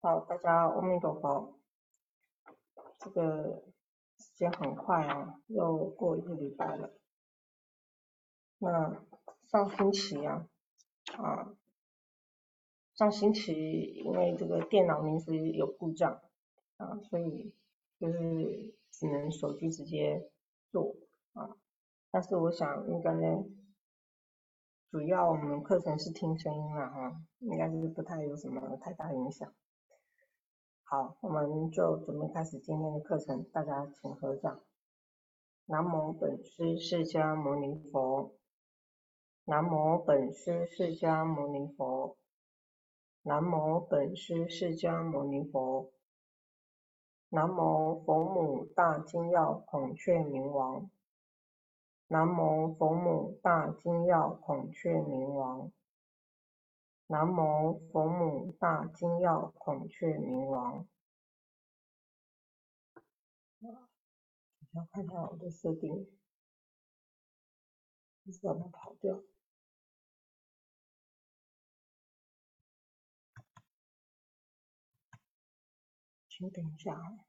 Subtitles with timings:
[0.00, 1.58] 好，大家阿弥陀佛。
[2.98, 3.62] 这个
[4.18, 6.92] 时间很快啊，又过一个礼拜了。
[8.58, 9.02] 那
[9.46, 10.48] 上星期啊，
[11.16, 11.56] 啊，
[12.94, 13.52] 上星期
[14.04, 16.20] 因为这个电脑临时有故障
[16.76, 17.54] 啊，所以
[17.98, 20.30] 就是只能手机直接
[20.70, 20.94] 做
[21.32, 21.56] 啊。
[22.10, 23.44] 但是我想应该呢，
[24.90, 29.52] 主要我们课程是听声音了哈，应该是不太有什么太大影响。
[30.88, 34.60] 好，我们就准备开始今天的课程，大家请合掌。
[35.64, 38.36] 南无本师释迦牟尼佛。
[39.46, 42.16] 南无本师释迦牟尼佛。
[43.22, 45.90] 南无本师释迦牟尼佛。
[47.30, 50.88] 南无佛母大金耀孔雀明王。
[52.06, 55.72] 南无佛母大金耀孔雀明王。
[57.08, 60.86] 南无佛母大精要孔雀明王。
[64.72, 66.06] 要看一下我的设定，
[68.24, 69.22] 不知道它跑掉，
[76.28, 77.25] 请等一下啊。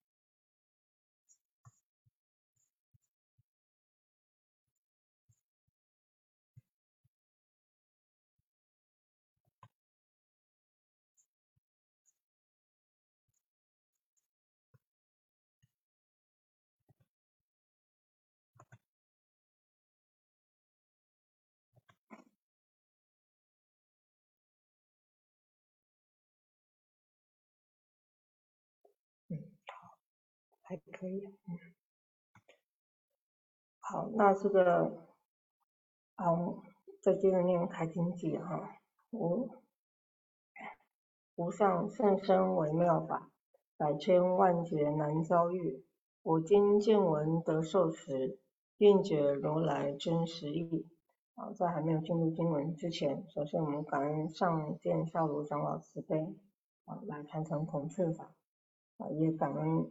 [30.68, 31.58] 还可以，嗯，
[33.80, 35.08] 好，那这个，
[36.18, 36.62] 嗯，
[37.02, 39.50] 再接着念开经记哈，无
[41.36, 43.32] 无上甚深微妙法，
[43.78, 45.86] 百千万劫难遭遇，
[46.22, 48.38] 我今见闻得受持，
[48.80, 50.86] 愿解如来真实义。
[51.36, 56.36] 啊，在还没有进入经文之前，首先我们感恩上见下如长老慈悲，
[56.84, 58.36] 啊，来传承孔雀法，
[58.98, 59.90] 啊，也感恩。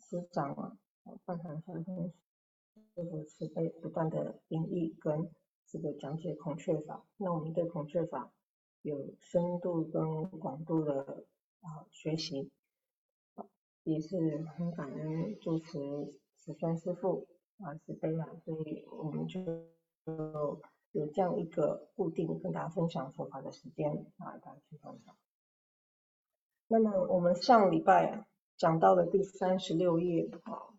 [0.00, 0.78] 师长啊，
[1.24, 2.12] 半堂上跟
[2.94, 5.30] 师傅慈悲不断的演绎跟
[5.66, 8.32] 这个讲解孔雀法，那我们对孔雀法
[8.82, 11.24] 有深度跟广度的
[11.60, 12.50] 啊学习，
[13.82, 17.26] 也是很感恩主持慈川师傅
[17.58, 19.40] 啊慈悲啊，所以我们就
[20.92, 25.14] 有这样一个固定跟大家分享佛法的时间啊，大家去观赏。
[26.68, 28.26] 那么我们上礼拜啊。
[28.58, 30.74] 讲到了第三十六页啊，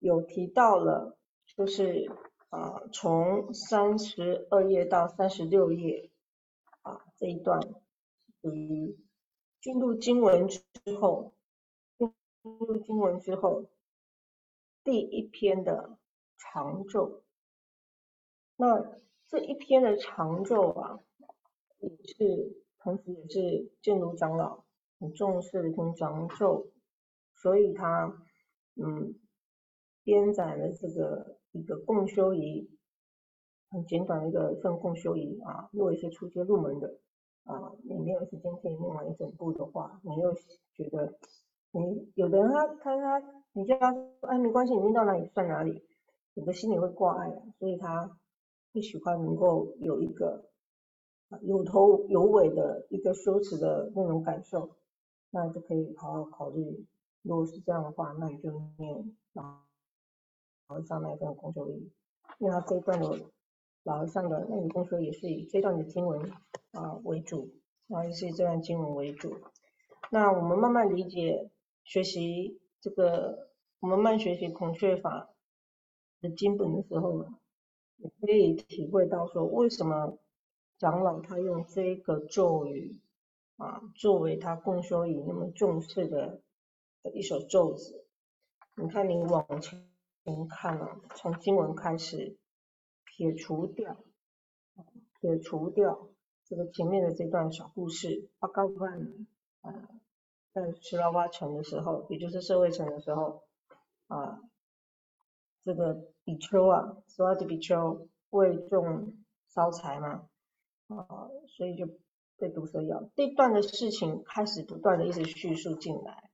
[0.00, 1.16] 有提到了，
[1.56, 2.10] 就是
[2.50, 6.10] 啊，从三十二页到三十六页
[6.82, 7.58] 啊这一段，
[8.42, 8.98] 属于
[9.62, 10.60] 进入经文之
[11.00, 11.32] 后，
[11.96, 12.12] 进
[12.42, 13.64] 入经文之后
[14.84, 15.96] 第一篇的
[16.36, 17.22] 长咒。
[18.56, 18.84] 那
[19.26, 21.00] 这一篇的长咒啊，
[21.78, 24.64] 也是同时也是建如长老
[25.00, 26.70] 很重视听长咒。
[27.44, 28.10] 所以他
[28.76, 29.14] 嗯
[30.02, 32.70] 编载了这个一个共修仪，
[33.68, 35.68] 很简短的一个一份共修仪啊。
[35.72, 36.96] 如果一些初阶入门的
[37.44, 40.32] 啊，你没有时间可以念完一整部的话，你又
[40.72, 41.18] 觉得
[41.72, 45.84] 你有的人他他他，你叫他哎没关系，你念到哪里算哪里，
[46.32, 48.18] 有的心里会挂碍，所以他
[48.72, 50.48] 会喜欢能够有一个
[51.42, 54.70] 有头有尾的一个修持的那种感受，
[55.30, 56.86] 那就可以好好考虑。
[57.26, 59.62] 如果是这样的话，那你就念老
[60.66, 61.90] 和尚那一段公修仪，
[62.38, 63.18] 因为他这一段的
[63.82, 66.30] 老和尚的那个公修也是以这段的经文
[66.72, 67.48] 啊为主，
[67.86, 69.38] 然后也是以这段经文为主。
[70.10, 71.50] 那我们慢慢理解
[71.82, 73.48] 学习这个，
[73.80, 75.30] 我们慢学习孔雀法
[76.20, 77.24] 的经本的时候，
[77.96, 80.18] 也可以体会到说，为什么
[80.78, 83.00] 长老他用这个咒语
[83.56, 86.42] 啊作为他共修仪那么重视的。
[87.12, 88.06] 一首咒子，
[88.76, 89.86] 你看你往前
[90.48, 92.38] 看了，从经文开始
[93.04, 93.96] 撇除掉，
[95.20, 96.08] 撇除掉
[96.44, 98.30] 这个前面的这段小故事。
[98.38, 99.00] 八高万
[99.60, 99.72] 啊，
[100.52, 103.42] 在十拉瓦城的时候，也就是社会城的时候
[104.06, 104.40] 啊，
[105.62, 109.14] 这个比丘啊，十瓦的比丘为众
[109.48, 110.28] 烧柴嘛
[110.88, 111.86] 啊，所以就
[112.38, 113.08] 被毒蛇咬。
[113.14, 116.30] 这段的事情开始不断的一直叙述进来。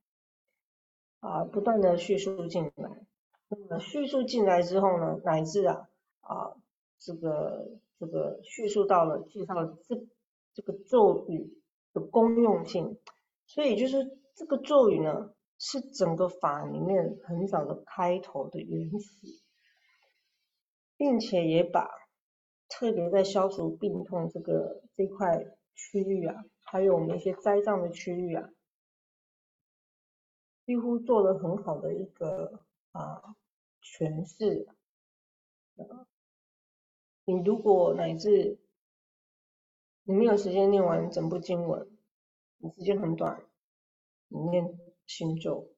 [1.21, 2.89] 啊，不断的叙述进来，
[3.47, 5.87] 那么叙述进来之后呢，乃至啊
[6.21, 6.57] 啊
[6.99, 7.69] 这个
[7.99, 9.95] 这个叙述到了介绍这
[10.53, 11.61] 这个咒语
[11.93, 12.97] 的功用性，
[13.45, 19.43] 所以就是这个咒语呢，是整个法里面很早的开头的缘起，
[20.97, 21.87] 并且也把
[22.67, 25.45] 特别在消除病痛这个这块
[25.75, 26.35] 区域啊，
[26.65, 28.49] 还有我们一些灾障的区域啊，
[30.71, 32.61] 几乎做了很好的一个
[32.93, 33.35] 啊
[33.81, 34.65] 诠释。
[37.25, 38.57] 你如果乃至
[40.03, 41.89] 你没有时间念完整部经文，
[42.59, 43.43] 你时间很短，
[44.29, 45.73] 你念心咒，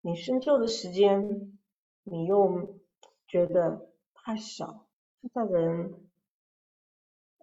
[0.00, 1.56] 你心咒的时间
[2.02, 2.80] 你又
[3.28, 4.88] 觉得太少，
[5.20, 6.08] 现在的人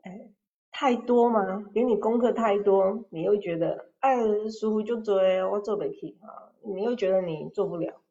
[0.02, 0.34] 哎
[0.70, 1.64] 太多吗？
[1.74, 4.18] 给你功课太多，你又觉得哎
[4.50, 5.16] 舒服就做，
[5.50, 8.02] 我做不起啊，你又觉得你做不了。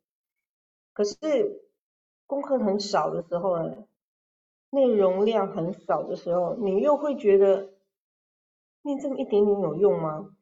[0.92, 1.16] 可是
[2.26, 3.86] 功课很少的时候呢？
[4.70, 7.70] 内容量很少的时候，你又会觉得
[8.82, 10.36] 念这么一点点有用吗？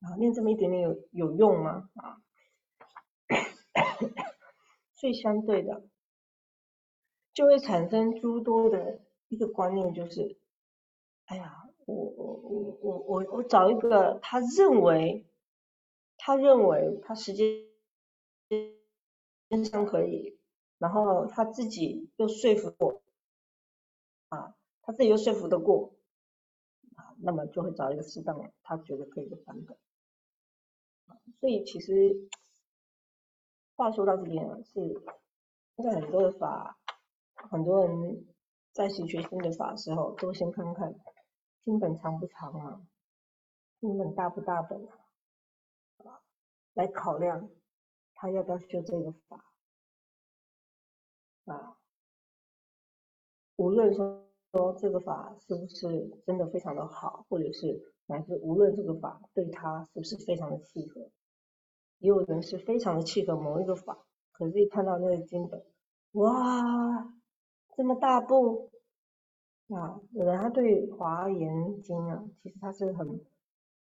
[0.00, 1.88] 啊，念这么一点点有有用吗？
[1.94, 2.18] 啊，
[4.94, 5.84] 最相对的，
[7.32, 10.36] 就会产生诸多的一个观念，就是，
[11.26, 15.24] 哎呀，我我我我我我找一个他认为，
[16.26, 17.66] 他认为他时间
[19.50, 20.38] 经常可以。
[20.78, 23.02] 然后他自己又说服过，
[24.28, 25.94] 啊，他自己又说服得过，
[26.96, 29.78] 啊，那么就会找一个适当的他觉得可以的版本。
[31.40, 32.28] 所以其实
[33.76, 35.02] 话说到这边啊是，
[35.76, 36.78] 现在很多的法，
[37.34, 38.26] 很多人
[38.72, 40.94] 在学新的法的时候，都先看看
[41.62, 42.82] 经本长不长啊，
[43.78, 45.03] 经本大不大本啊，
[46.74, 47.48] 来考量
[48.14, 49.44] 他要不要修这个法。
[51.46, 51.76] 啊，
[53.56, 61.10] 无论说说这个法是不是真的非常的好，或者是乃至无论这个法对他是不是非常的契合，
[61.98, 65.64] 也有人是非常的契合某一个法，可是一看到那个经本，
[66.12, 67.12] 哇，
[67.76, 68.70] 这么大部
[69.68, 73.20] 啊，有人他对华严经啊，其实他是很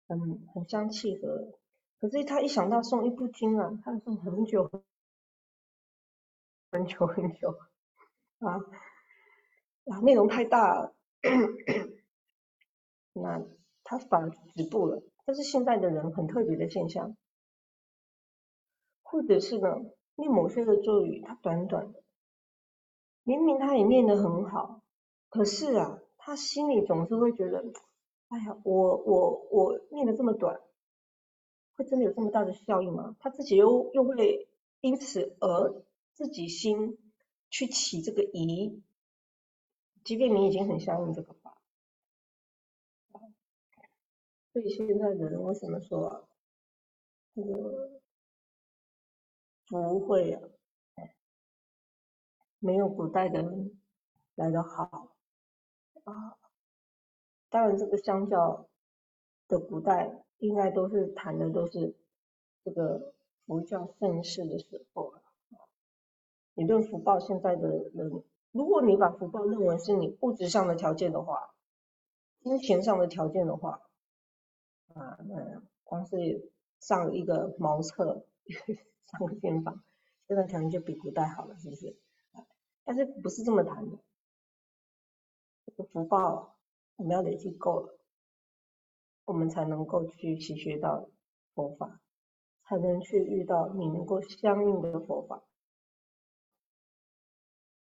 [0.07, 1.56] 很很相契合，
[1.99, 4.83] 可是他一想到送一部经啊，他送很久。
[6.69, 7.57] 很久很久
[8.39, 8.59] 啊
[9.85, 10.93] 啊，内容太大了，
[13.13, 13.41] 那
[13.85, 15.01] 他反而止步了。
[15.25, 17.15] 这是现在的人很特别的现象，
[19.01, 19.77] 或者是呢，
[20.15, 22.03] 念某些的咒语，它短短的，
[23.23, 24.81] 明明他也念得很好，
[25.29, 27.63] 可是啊，他心里总是会觉得，
[28.27, 30.59] 哎呀，我我我念的这么短，
[31.77, 33.15] 会真的有这么大的效应吗？
[33.21, 34.49] 他自己又又会
[34.81, 35.83] 因此而。
[36.17, 36.97] 自己心
[37.51, 38.81] 去起这个疑，
[40.03, 41.61] 即便你已经很相信这个法，
[44.51, 46.27] 所以现在人为什么说啊，
[47.35, 48.01] 这个
[49.67, 50.41] 不会啊，
[52.57, 53.79] 没有古代的人
[54.33, 55.15] 来的好
[56.03, 56.35] 啊？
[57.49, 58.67] 当然，这个相较
[59.47, 61.95] 的古代，应该都是谈的都是
[62.63, 63.13] 这个
[63.45, 65.21] 佛教盛世的时候了。
[66.53, 71.53] 你论福报，现在的人，如果你把福报认为是你物质上的条件的话，
[72.41, 73.81] 金钱上的条件的话，
[74.93, 78.25] 啊，那光是上一个茅厕，
[79.05, 79.83] 上个间房，
[80.27, 81.95] 现在条件就比古代好了，是不是？
[82.83, 83.97] 但是不是这么谈的？
[85.65, 86.55] 这个福报
[86.95, 87.96] 我们要累积够了，
[89.27, 91.09] 我们才能够去习学到
[91.53, 91.99] 佛法，
[92.63, 95.43] 才能去遇到你能够相应的佛法。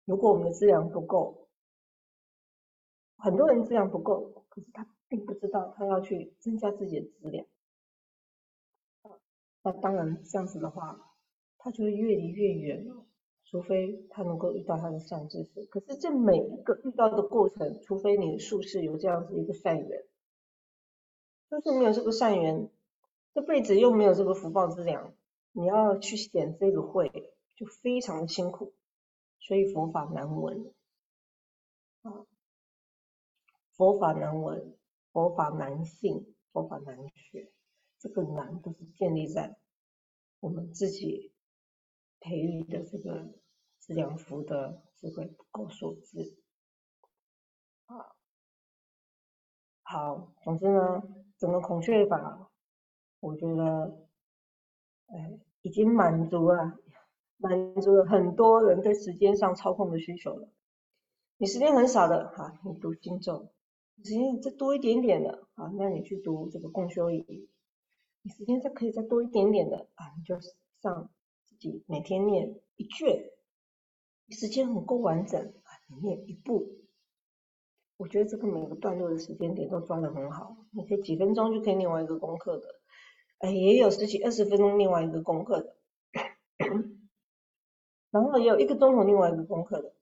[0.06, 1.48] 如果我们的资粮不够，
[3.18, 7.46] 很多人资粮不够，可是他并不知道他要去增加自己的资粮，
[9.62, 11.16] 那当然这样子的话，
[11.60, 13.06] 他就会越离越远了。
[13.48, 20.04] 除非他能够遇到他的善知识，可是这每一个遇到的过程，除非你的术士有这样子一个善缘，
[21.50, 22.70] 就是没有这个善缘，
[23.34, 25.14] 这辈子又没有这个福报资粮，
[25.52, 28.74] 你要去显这个会，就非常的辛苦。
[29.40, 30.74] 所以佛法难闻
[32.02, 32.26] 啊，
[33.76, 34.76] 佛法难闻，
[35.12, 37.52] 佛法难信，佛法难学。
[38.00, 39.58] 这个难都是建立在
[40.40, 41.32] 我们自己
[42.20, 43.34] 培育的这个
[43.80, 46.38] 资粮福的智慧不够所致
[47.86, 48.16] 啊。
[49.82, 51.04] 好，总之呢，
[51.38, 52.50] 整个孔雀法，
[53.20, 54.08] 我觉得，
[55.08, 56.80] 哎，已经满足了。
[57.38, 60.48] 满足了很多人对时间上操控的需求了。
[61.36, 63.50] 你时间很少的哈，你读经咒；
[63.98, 67.50] 时间再多一点点的啊，那你去读这个共修仪。
[68.22, 70.40] 你时间再可以再多一点点的啊，你就
[70.82, 71.12] 上
[71.44, 73.34] 自己每天念一卷，
[74.30, 76.85] 时间很够完整啊，你念一部。
[77.98, 82.68] 我觉得这个每个段落的时间点都抓得很好，你可以几分钟就可以念完一个功课的，
[83.40, 85.76] 哎，也有十几二十分钟念完一个功课的，
[88.12, 89.94] 然后也有一个钟头念完一个功课的。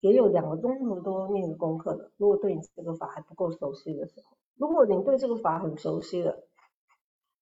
[0.00, 2.12] 也有两个钟头都念功课的。
[2.18, 6.46] 如果对你这个法还不够熟悉的时候，如果你对这个法很熟悉了，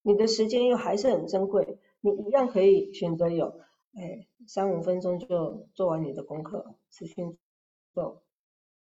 [0.00, 3.60] 你的时间又还是很珍贵，你一样可以选择有，
[3.96, 7.14] 哎，三五分钟就做完你的功课，持续
[7.94, 8.22] 做，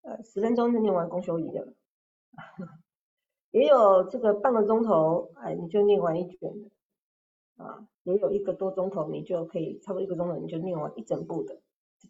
[0.00, 1.74] 呃，十分钟就念完公修仪的，
[3.52, 6.70] 也有这个半个钟头，哎，你就念完一卷的，
[7.62, 11.60] 啊，也有一个多钟头，你就可以差不多一个钟头你就念完一整部的。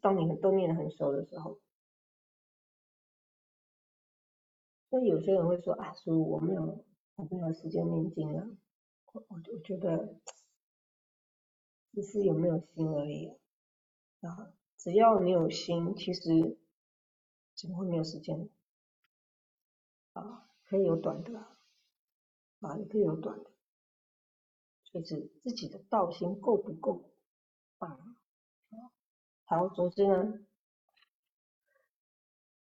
[0.00, 1.58] 当你都念得很熟的时候，
[4.88, 6.84] 所以有些人会说啊，叔，我没有，
[7.16, 8.46] 我没有时间念经啊。
[9.12, 10.16] 我我我觉得，
[11.94, 13.28] 只是有没有心而已
[14.20, 14.52] 啊。
[14.76, 16.58] 只要你有心，其实
[17.54, 18.50] 怎么会没有时间？
[20.12, 21.38] 啊，可以有短的，
[22.60, 23.50] 啊，也可以有短的，
[24.84, 27.10] 就是自己的道心够不够
[27.78, 27.98] 啊？
[29.46, 30.46] 好，总之呢，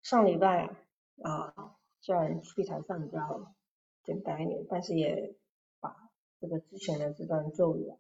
[0.01, 0.75] 上礼拜
[1.21, 3.55] 啊，虽然器材上比较
[4.03, 5.35] 简单一点，但是也
[5.79, 7.91] 把这个之前的这段咒语，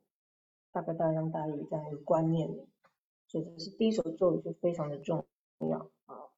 [0.71, 2.49] 大概大概让大家有这样一个观念，
[3.27, 5.25] 所以这是第一首咒语就非常的重
[5.59, 6.29] 要啊。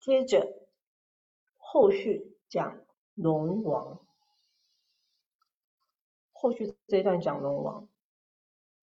[0.00, 0.68] 接着
[1.56, 2.78] 后续讲
[3.14, 4.00] 龙王，
[6.32, 7.88] 后续这一段讲龙王，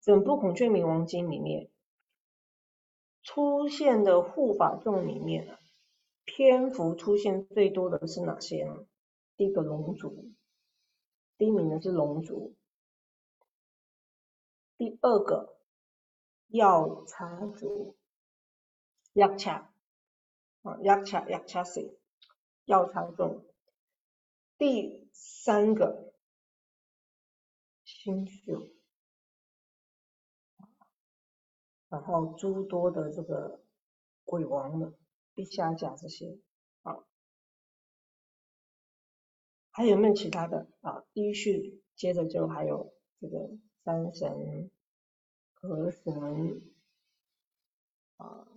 [0.02, 1.70] 整部孔雀明王经里面。
[3.22, 5.56] 出现的护法众里面，
[6.24, 8.86] 篇幅出现最多的是哪些呢？
[9.36, 10.32] 第一个龙族，
[11.38, 12.56] 第一名的是龙族。
[14.80, 15.60] 第二个
[16.48, 17.98] 药茶族，
[19.12, 19.74] 药叉
[20.62, 22.00] 啊，药叉药叉谁？
[22.64, 23.46] 药茶众。
[24.58, 26.14] 第三个
[27.84, 28.74] 星宿。
[31.90, 33.62] 然后诸多的这个
[34.24, 34.98] 鬼王们、
[35.36, 36.40] 地下甲这些
[36.84, 37.04] 啊，
[39.72, 41.04] 还有没有其他的啊？
[41.12, 43.50] 依序接着就还有这个
[43.90, 44.70] 山神、
[45.56, 46.62] 河神
[48.18, 48.48] 啊，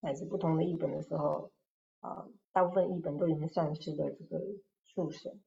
[0.00, 1.50] 乃至不同的译本的时候
[2.00, 4.38] 啊，大部分译本都已经丧失了这个
[4.84, 5.40] 树神，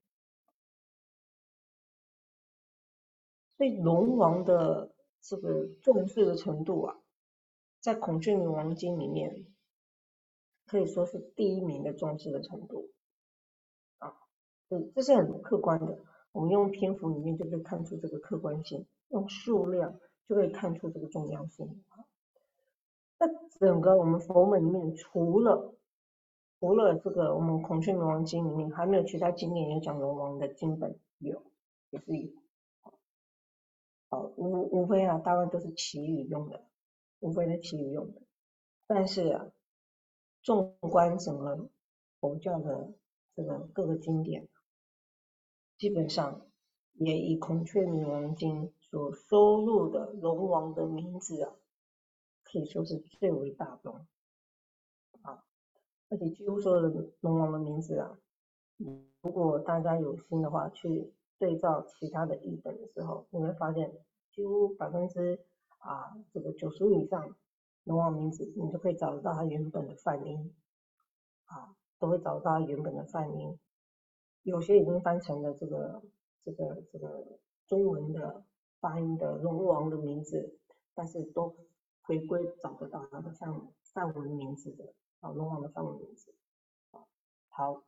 [3.55, 6.97] 所以龙王的这个重视的程度啊。
[7.81, 9.45] 在孔雀明王经里面，
[10.65, 12.89] 可以说是第一名的重视的程度
[13.99, 14.17] 啊，
[14.67, 15.99] 这这是很客观的。
[16.31, 21.83] 我们用篇幅里面就可以看出这个客观性，用数量就可以看出这个重要性。
[23.17, 23.27] 那
[23.59, 25.73] 整个我们佛门里面，除了
[26.59, 31.41] 除了这个我们孔雀明王经里面，还没有其他经典有讲龙王的经本有，
[31.91, 32.29] 也是有。
[34.09, 36.65] 好，无无非啊，大概都是祈雨用的。
[37.21, 38.21] 无非的祈雨用的，
[38.85, 39.47] 但是啊，
[40.43, 41.69] 纵观整个
[42.19, 42.93] 佛教的
[43.35, 44.47] 这个各个经典，
[45.77, 46.45] 基本上
[46.93, 51.53] 也以孔雀明王经所收录的龙王的名字啊，
[52.43, 54.05] 可以说是最为大众
[55.21, 55.43] 啊，
[56.09, 58.17] 而且几乎所有的龙王的名字啊，
[59.21, 63.91] 如果大家有心的话，去对照其他的译本的时候，你会发现
[64.31, 65.45] 几乎百分之。
[65.77, 67.35] 啊，这个九十以上
[67.83, 70.51] 龙王名字，你就可以找得到它原本的梵音，
[71.45, 73.59] 啊，都会找到它原本的梵音。
[74.41, 76.01] 有些已经翻成了这个
[76.43, 77.37] 这个这个
[77.67, 78.43] 中文的
[78.85, 80.59] 发音的龙王的名字，
[80.93, 81.55] 但是都
[82.03, 86.35] 回归找得到它的像梵文名字的啊，龙王的梵文名字。
[87.49, 87.81] 好，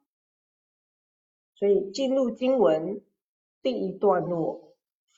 [1.53, 3.03] 所以进入经文
[3.61, 4.73] 第一段落，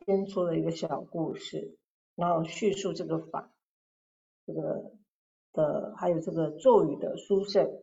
[0.06, 1.78] 先出了一个小故事。
[2.16, 3.50] 然后叙述这个法，
[4.46, 4.92] 这个
[5.54, 7.82] 的还有这个咒语的殊胜，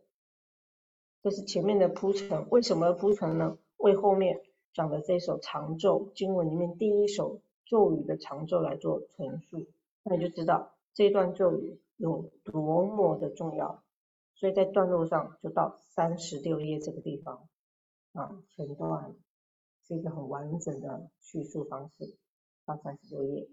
[1.23, 2.47] 这是前面的铺陈。
[2.51, 3.57] 为什么铺陈呢？
[3.77, 9.65] 为后面讲的这首长咒经文里面第一首咒语的长咒来做陈述。
[10.03, 13.83] 那你就知道这段咒语有多么的重要。
[14.35, 17.47] 所以在段落上就到三十六页这个地方
[18.13, 19.15] 啊，前段
[19.87, 22.15] 是一个很完整的叙述方式，
[22.65, 23.47] 到三十六页。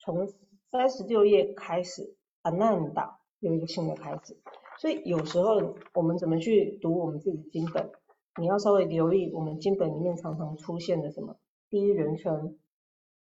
[0.00, 0.26] 从
[0.70, 4.36] 三十六页开始，阿难达有一个新的开始。
[4.80, 7.92] 所以有时候我们怎么去读我们自己的经本，
[8.40, 11.38] 你要稍微留意我们经本里面常常出现的什么
[11.70, 12.58] 第一人称、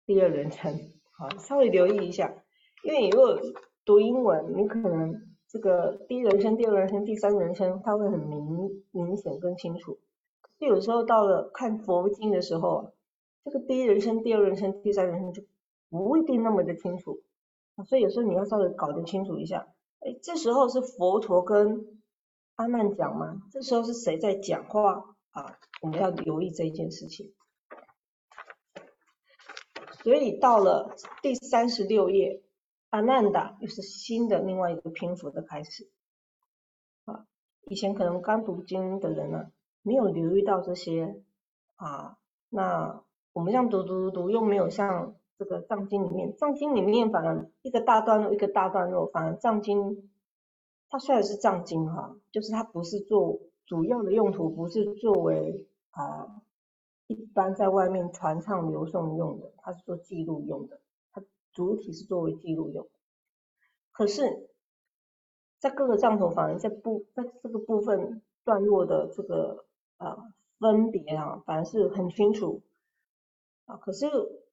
[0.07, 0.75] 第二人称，
[1.13, 2.35] 好，稍微留意一下，
[2.85, 3.39] 因为你如果
[3.85, 5.15] 读英文，你可能
[5.49, 9.99] 这个第一人称、第二人称、第三人称，它会很明明显更清楚。
[10.59, 12.93] 就有时候到了看佛经的时候，
[13.45, 15.43] 这个第一人称、第二人称、第三人称就
[15.89, 17.23] 不一定那么的清楚，
[17.87, 19.69] 所以有时候你要稍微搞得清楚一下。
[20.01, 22.01] 哎，这时候是佛陀跟
[22.57, 23.43] 阿难讲吗？
[23.51, 25.59] 这时候是谁在讲话啊？
[25.83, 27.33] 我们要留意这一件事情。
[30.03, 32.43] 所以到了第三十六页。
[32.93, 35.89] 阿难达又是新的另外一个篇幅的开始
[37.05, 37.25] 啊，
[37.69, 39.53] 以前可能刚读经的人呢，
[39.83, 41.23] 没有留意到这些
[41.77, 50.11] 啊，那我们这样读读读读，又没有像这个藏经里面，藏经里面反而一个大段落一个大段落，反而藏经
[50.89, 56.43] 它虽然是藏经哈，就是它不是做主要的用途，不是作为啊
[57.15, 60.81] 一般在外面传唱流诵用的，它是做记录用的。
[61.13, 61.21] 它
[61.53, 62.89] 主体是作为记录用，
[63.91, 64.49] 可是，
[65.59, 69.65] 在各个藏头反而在部在这个部分段落的这个
[69.97, 72.63] 啊分别啊，反而是很清楚
[73.65, 73.77] 啊。
[73.77, 74.07] 可是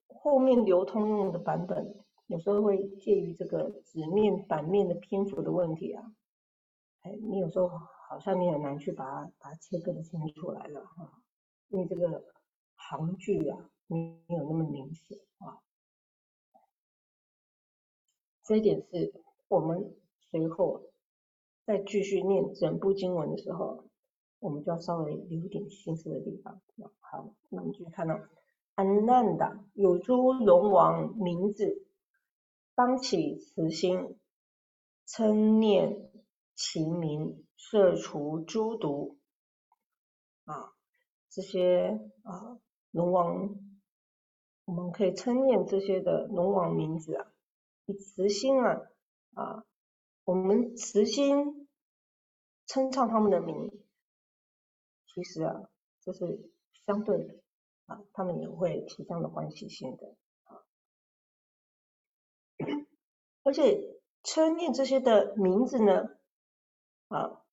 [0.08, 1.96] 后面流通用的版本，
[2.26, 6.12] 有时候会介于这个纸面版面的篇幅的问题啊，
[7.04, 7.70] 哎，你有时候
[8.10, 11.22] 好像你很难去把它把它切割的清楚来了哈，
[11.68, 12.24] 因为这个
[12.90, 15.60] 行距啊没有那么明显啊。
[18.44, 19.14] 这一点是
[19.50, 19.94] 我们
[20.32, 20.84] 随后
[21.66, 23.84] 再继续念整部经文的时候，
[24.40, 26.62] 我们就要稍微留点心思的地方。
[27.00, 28.18] 好，那我们继续看到
[28.76, 31.86] 安难的有诸龙王名字，
[32.74, 34.18] 当起慈心，
[35.06, 36.10] 称念
[36.56, 39.18] 其名，摄除诸毒。
[40.46, 40.74] 啊，
[41.30, 42.60] 这些啊
[42.98, 43.56] 龙王，
[44.66, 47.32] 我们可以称念这些的龙王名字啊。
[47.86, 48.90] 以慈心啊
[49.36, 49.64] 啊，
[50.24, 51.70] 我们慈心
[52.66, 53.72] 称唱他们的名，
[55.06, 55.70] 其实啊，
[56.02, 56.50] 这是
[56.88, 57.36] 相对的
[57.86, 60.66] 啊，他们也会提这样的欢喜心的啊，
[63.44, 66.18] 而且称念这些的名字呢
[67.10, 67.44] 啊，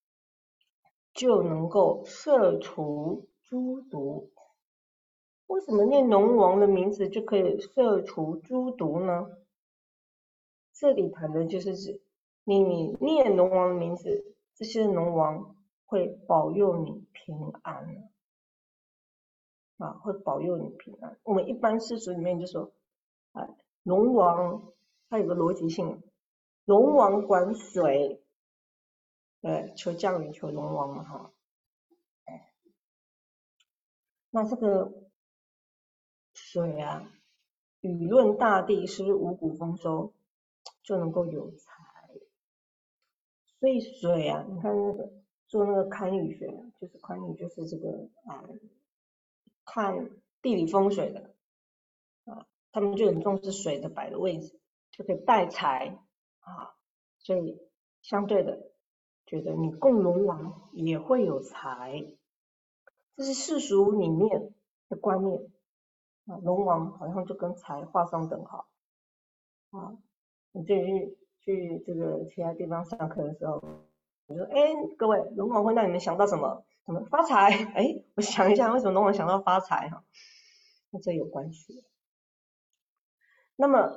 [1.12, 4.30] 就能够摄除诸毒。
[5.46, 9.28] 为什么念龙王的名字就可以摄除诸毒呢？
[10.72, 12.02] 这里谈的就是指
[12.44, 15.54] 你你念龙王的名字，这些龙王
[15.86, 18.10] 会保佑你平安
[19.78, 21.18] 啊，会保佑你平安。
[21.22, 22.72] 我们一般世俗里面就说，
[23.32, 23.48] 哎，
[23.82, 24.72] 龙王
[25.08, 26.02] 它有个逻辑性，
[26.64, 28.24] 龙王管水，
[29.42, 31.30] 呃，求降雨求龙王嘛哈。
[34.30, 35.03] 那这个
[36.54, 37.10] 水啊，
[37.80, 40.12] 雨润大地，是不是五谷丰收？
[40.84, 41.72] 就能够有财，
[43.58, 45.12] 所以水啊，你看那个
[45.48, 46.46] 做那个堪舆学，
[46.80, 48.44] 就是堪舆就是这个啊，
[49.64, 50.10] 看
[50.42, 51.34] 地理风水的
[52.24, 54.60] 啊，他们就很重视水的摆的位置，
[54.92, 55.98] 就可以带财
[56.38, 56.76] 啊，
[57.18, 57.58] 所以
[58.00, 58.70] 相对的
[59.26, 62.12] 觉得你供龙王也会有财，
[63.16, 64.54] 这是世俗里面
[64.88, 65.50] 的观念
[66.26, 68.66] 啊，龙王好像就跟财画上等号
[69.70, 69.96] 啊。
[70.52, 73.62] 你至于去这个其他地方上课的时候，
[74.26, 76.64] 我说：“哎，各位，龙王会让你们想到什么？
[76.86, 77.50] 什么发财？
[77.74, 79.88] 哎，我想一下，为什么龙王想到发财？
[79.90, 80.04] 哈，
[80.90, 81.84] 跟这有关系。
[83.56, 83.90] 那么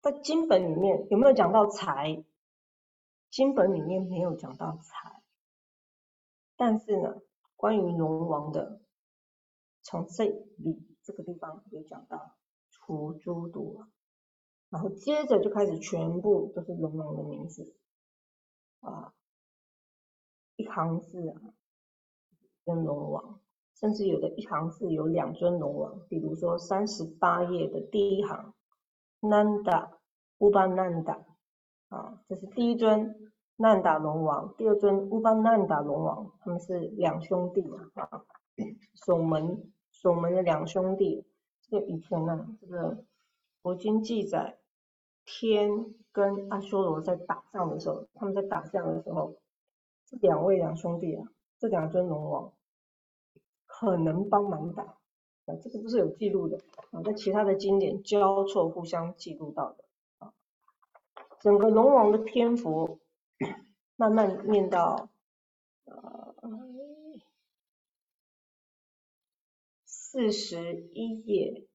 [0.00, 2.24] 在经本里面有没有讲到财？
[3.30, 5.22] 经本里面没有讲到财，
[6.56, 7.20] 但是呢，
[7.56, 8.80] 关于龙王的，
[9.82, 12.36] 从这里这个地方有讲到
[12.70, 13.82] 除诸毒。”
[14.70, 17.74] 然后接着就开始全部都是龙王的名字
[18.80, 19.14] 啊，
[20.56, 21.40] 一行字啊，
[22.66, 23.40] 跟龙王，
[23.80, 28.52] 甚至有的一行字有两尊龙王，比如说三十八页的第一行
[29.22, 29.92] ，Nanda
[30.36, 31.24] Ubananda
[31.88, 37.62] 啊，这是第一尊难达龙王，第二尊乌班难达龙王，他们是两兄弟
[37.94, 38.26] 啊，
[39.06, 41.24] 守门守门的两兄弟，
[41.62, 43.04] 这个以前呢，这个
[43.62, 44.58] 佛经记载。
[45.30, 49.36] 天跟阿修罗在打仗的时候，他们在打仗的时候，
[50.06, 52.54] 这两位两兄弟啊，这两尊龙王
[53.66, 56.58] 可能帮忙打，啊，这个不是有记录的
[56.92, 59.84] 啊，在其他的经典交错互相记录到的
[60.16, 60.32] 啊。
[61.40, 62.98] 整个龙王的篇幅
[63.96, 65.10] 慢慢念到
[65.84, 66.17] 呃
[70.10, 71.68] 四十一页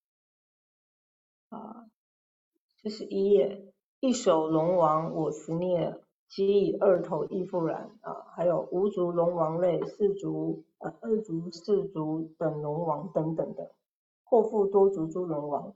[1.50, 1.88] 啊，
[2.82, 13.76] 四十一页，一首龙王我思念，其以二头亦复然啊，还有无足龙王类，四足呃二足四足等龙王等等的，
[14.24, 15.76] 或复多足诸龙王，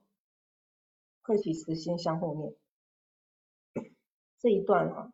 [1.22, 2.56] 贺其慈心相后念。
[4.39, 5.13] 这一段啊，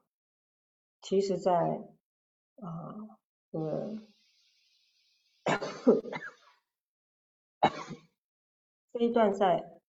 [1.02, 1.90] 其实在
[2.62, 3.20] 啊
[3.52, 3.98] 呃。
[8.92, 9.80] 这一段在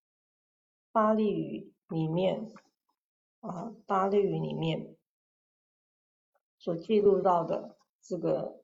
[0.92, 2.52] 巴利语里面
[3.40, 4.96] 啊，巴利语里面
[6.58, 8.62] 所记录到的这个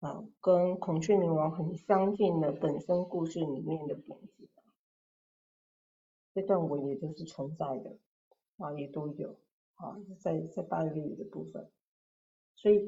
[0.00, 4.48] 啊，跟孔雀明王很相近的本身故事里面的典籍，
[6.32, 7.98] 这段文也就是存在的
[8.58, 9.36] 啊，也都有
[9.74, 11.68] 啊，在在巴利语的部分，
[12.54, 12.78] 所以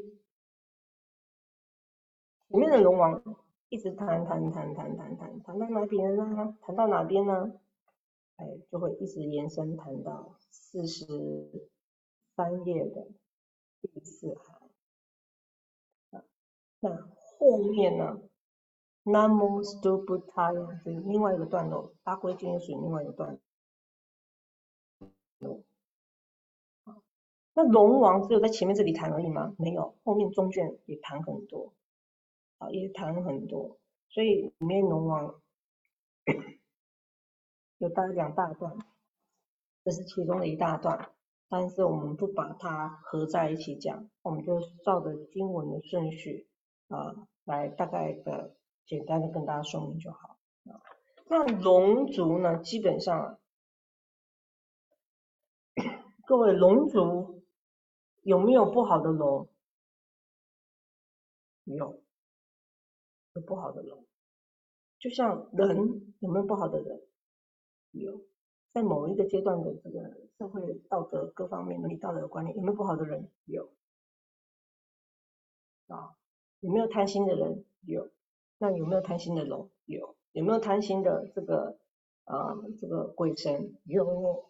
[2.46, 3.43] 里面的龙王。
[3.74, 6.56] 一直谈谈谈谈谈谈谈到哪边呢？
[6.60, 7.52] 谈到哪边呢？
[8.36, 11.04] 哎，就会一直延伸谈到四十
[12.36, 13.08] 三页的
[13.82, 16.22] 第四行。
[16.78, 17.08] 那
[17.40, 18.20] 后面呢
[19.02, 23.40] ？Namo Stuputaya 是另外一个段落，八归经属于另外一个段
[25.40, 25.64] 落。
[27.54, 29.56] 那龙王只有在前面这里谈而已吗？
[29.58, 31.74] 没有，后面中卷也谈很多。
[32.64, 35.40] 啊，也谈了很多，所以里面龙王
[37.78, 38.78] 有大两大段，
[39.84, 41.10] 这是其中的一大段，
[41.48, 46.48] 但是我们不把它合在一起讲，我们就照着经文的顺序
[46.88, 50.38] 啊来大概的简单的跟大家说明就好。
[51.26, 53.38] 那龙族呢，基本上
[56.26, 57.42] 各位龙族
[58.22, 59.48] 有没有不好的龙？
[61.64, 62.03] 有。
[63.34, 64.06] 有不好的人，
[65.00, 67.02] 就像人有没有不好的人？
[67.90, 68.24] 有，
[68.72, 73.28] 在某一个阶段的这个社会道德各方面伦理道德的观念，有没有不好的人？
[73.46, 73.72] 有，
[75.88, 76.16] 啊，
[76.60, 77.64] 有没有贪心的人？
[77.82, 78.08] 有，
[78.58, 79.68] 那有没有贪心的龙？
[79.84, 81.78] 有，有没有贪心的这个
[82.24, 83.76] 啊这个鬼神？
[83.84, 84.48] 有，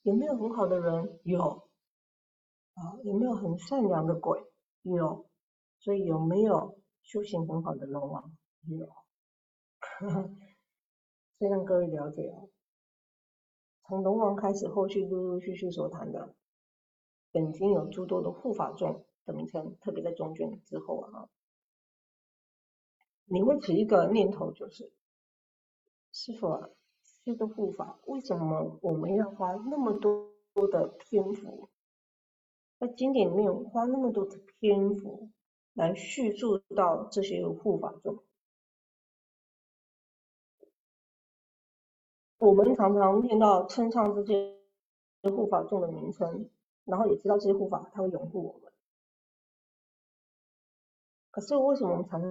[0.00, 1.20] 有没有很好的人？
[1.22, 1.68] 有，
[2.72, 4.42] 啊，有没有很善良的鬼？
[4.82, 5.28] 有，
[5.80, 6.80] 所以有没有？
[7.06, 8.84] 修行很好的龙王有，
[11.38, 12.48] 所以让各位了解哦。
[13.84, 16.34] 从龙王开始，后续陆陆续续所谈的，
[17.30, 21.28] 本经有诸多的护法众的名称，特别在中卷之后啊，
[23.26, 24.92] 你会起一个念头，就是
[26.10, 26.68] 师傅啊，
[27.24, 30.32] 这个护法为什么我们要花那么多
[30.72, 31.68] 的篇幅，
[32.80, 35.30] 在经典里面花那么多的篇幅？
[35.76, 38.24] 来叙述到这些护法中，
[42.38, 44.58] 我们常常念到称唱这些
[45.22, 46.48] 护法众的名称，
[46.84, 48.72] 然后也知道这些护法他会拥护我们。
[51.30, 52.22] 可是为什么我们常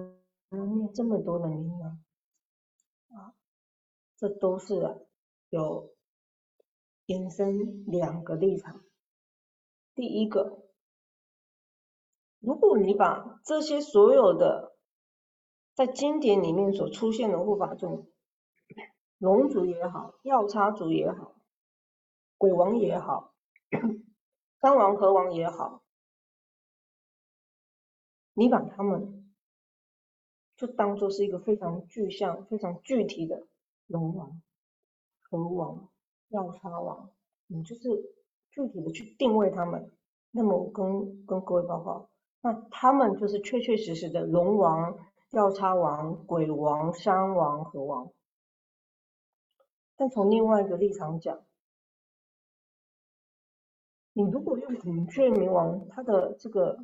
[0.50, 2.00] 常念这么多的名呢？
[3.10, 3.32] 啊，
[4.16, 4.74] 这都是
[5.50, 5.94] 有
[7.06, 8.82] 衍生两个立场。
[9.94, 10.65] 第一个。
[12.40, 14.76] 如果你把这些所有的
[15.74, 18.08] 在经典里面所出现的护法中，
[19.18, 21.34] 龙族也好，药叉族也好，
[22.38, 23.34] 鬼王也好，
[24.60, 25.82] 三王和王也好，
[28.34, 29.34] 你把他们
[30.56, 33.46] 就当做是一个非常具象、非常具体的
[33.86, 34.40] 龙王、
[35.22, 35.88] 和王、
[36.28, 37.10] 药叉王，
[37.46, 38.14] 你就是
[38.50, 39.90] 具体的去定位他们。
[40.30, 42.08] 那么我跟跟各位报告。
[42.46, 44.96] 那他们就是确确实实的龙王、
[45.30, 48.12] 药叉王、鬼王、山王和王。
[49.96, 51.44] 但从另外一个立场讲，
[54.12, 56.78] 你如果用孔雀明王他的这个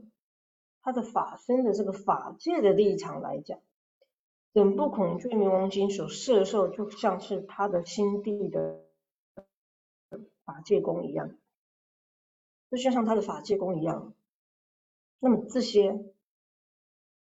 [0.83, 3.61] 他的法身的这个法界的立场来讲，
[4.55, 8.81] 整部孔雀明王经所摄受就像是他的心地的
[10.45, 11.31] 法界功一样，
[12.69, 14.13] 就像像他的法界功一样。
[15.25, 16.05] 那么这些，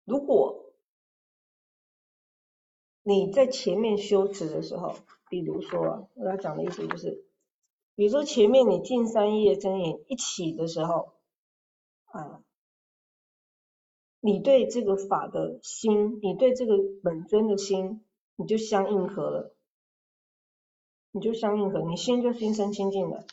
[0.05, 0.75] 如果
[3.03, 4.95] 你在前面修持的时候，
[5.31, 7.25] 比如说我要讲的意思就是，
[7.95, 11.15] 比如说前面你进三业真言一起的时候，
[12.05, 12.45] 啊，
[14.21, 18.05] 你对这个法的心，你对这个本尊的心，
[18.37, 19.57] 你就相应合了，
[21.13, 23.25] 你就相应合，你心就心生清净了。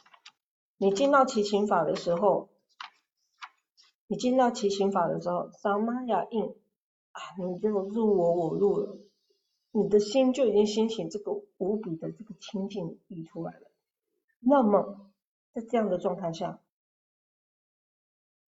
[0.77, 2.52] 你进到其情法的时候。
[4.13, 6.43] 你进到其行法的时候，三玛雅印
[7.13, 8.99] 啊，你就入我我入了，
[9.71, 13.71] 你的心就已经兴起这个无比的这个清净意出来了。
[14.39, 15.11] 那么
[15.51, 16.61] 在这样的状态下，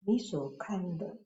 [0.02, 1.18] 你所看的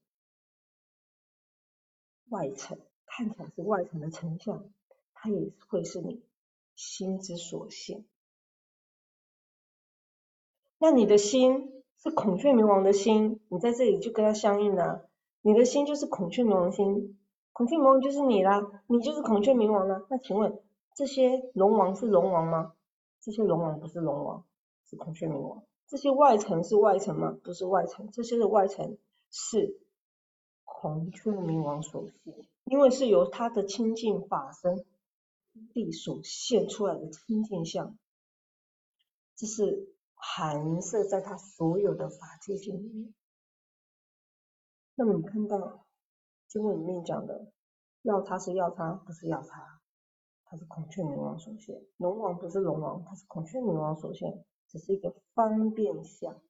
[2.30, 4.71] 外层看起来是外层的成像，
[5.15, 6.23] 它也会是你
[6.78, 8.06] 心之所现。
[10.78, 15.09] 那你的心是孔雀明王的心，你在这里就跟他相应了。
[15.41, 17.19] 你的心就是孔雀明王心，
[17.51, 20.05] 孔雀明王就是你啦，你就是孔雀明王啦。
[20.09, 20.62] 那请问
[20.95, 22.73] 这些龙王是龙王吗？
[23.21, 24.45] 这些龙王不是龙王，
[24.89, 25.62] 是孔雀明王。
[25.88, 27.38] 这些外层是外层吗？
[27.43, 28.97] 不是外层，这些的外层
[29.29, 29.77] 是
[30.63, 32.33] 孔雀明王所现，
[32.63, 34.85] 因为是由他的清净法身
[35.73, 37.97] 力所现出来的清净相，
[39.35, 39.89] 这是。
[40.21, 43.13] 含摄在他所有的法界境里面。
[44.95, 45.88] 那么你看到
[46.49, 47.53] 经文里面讲的，
[48.01, 49.79] 要他是要他，不是要他，
[50.43, 56.41] 他是孔雀明王所现；龙王不是龙王，他是孔雀明王所现，只是一个方便相，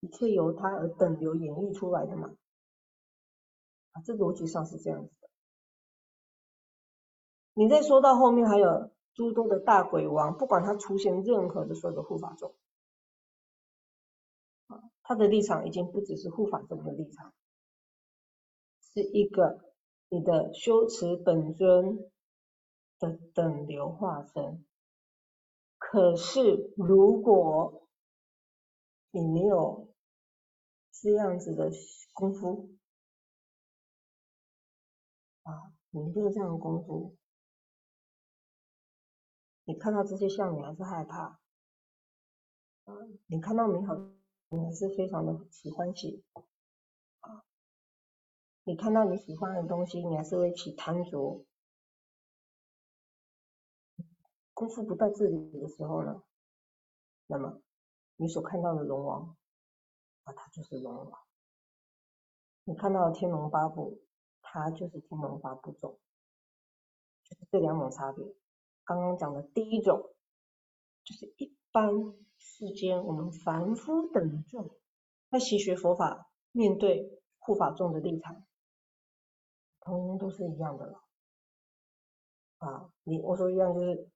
[0.00, 2.34] 一切由他而等流演绎出来的嘛。
[3.92, 5.28] 啊，这逻辑上是这样子的。
[7.52, 8.90] 你再说到后面还有。
[9.14, 12.54] 诸多的大鬼王，不管他出现任何的所有的护法众，
[14.68, 17.34] 啊，他的立场已经不只是护法众的立场，
[18.80, 19.74] 是一个
[20.08, 22.10] 你的修持本尊
[22.98, 24.64] 的等流化身。
[25.76, 27.86] 可是如果
[29.10, 29.94] 你没有
[30.90, 31.70] 这样子的
[32.14, 32.70] 功夫，
[35.42, 37.14] 啊，你没有这样的功夫。
[39.64, 41.38] 你看到这些像，你还是害怕，
[42.84, 42.94] 啊，
[43.26, 43.94] 你看到美好，
[44.48, 46.24] 你还是非常的喜欢喜，
[47.20, 47.44] 啊，
[48.64, 51.44] 你看到你喜欢的东西，你还是会起贪着，
[54.52, 56.24] 功夫不到这里的时候呢，
[57.26, 57.62] 那么
[58.16, 59.36] 你所看到的龙王，
[60.24, 61.20] 啊，他就是龙王，
[62.64, 64.02] 你看到的天龙八部，
[64.40, 66.00] 它就是天龙八部种，
[67.22, 68.34] 就是这两种差别。
[68.84, 70.14] 刚刚讲的第一种，
[71.04, 71.90] 就是一般
[72.36, 74.70] 世间我们凡夫等众
[75.30, 78.44] 在习学佛法、面对护法众的立场，
[79.80, 81.02] 通通都是一样的了。
[82.58, 84.08] 啊，你我说一样就是，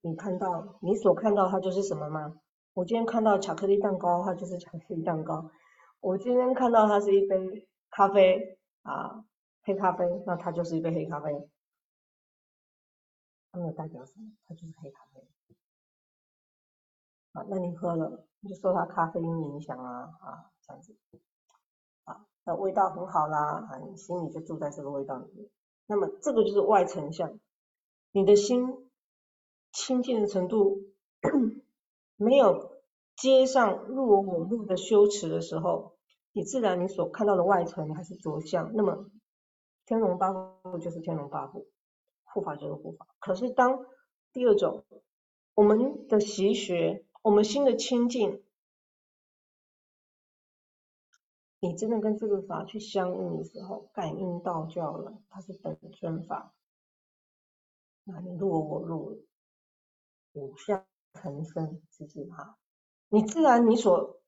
[0.00, 2.40] 你看到你所看到它就是什么吗？
[2.72, 5.50] 我今天看到巧克力蛋糕，它就是巧克力蛋糕；
[6.00, 9.24] 我今天看到它是一杯咖啡啊，
[9.62, 11.32] 黑咖啡，那它就是一杯黑咖啡。
[13.52, 15.26] 它没有代表什么，它就是黑咖啡。
[17.32, 20.96] 啊，那你喝了，你就受它咖啡因影响啊啊这样子。
[22.04, 25.48] 啊，那味道很好啦，啊，你心里就住在这个味道里面。
[25.86, 27.38] 那么这个就是外层相，
[28.12, 28.90] 你的心
[29.72, 30.78] 清净的程度
[32.16, 32.80] 没有
[33.16, 35.96] 接上入我入的修持的时候，
[36.32, 38.72] 你自然你所看到的外层还是着相。
[38.74, 39.10] 那么
[39.86, 41.66] 天龙八部就是天龙八部。
[42.32, 43.86] 护法就是护法，可是当
[44.32, 44.84] 第二种，
[45.54, 48.42] 我们的习学，我们心的清净，
[51.58, 56.54] 你真的跟这个法去相应的时候，感应道教了，它是本尊法，
[58.04, 59.26] 那你入我入
[60.32, 62.56] 五相成生，是指哈，
[63.08, 64.20] 你自然你所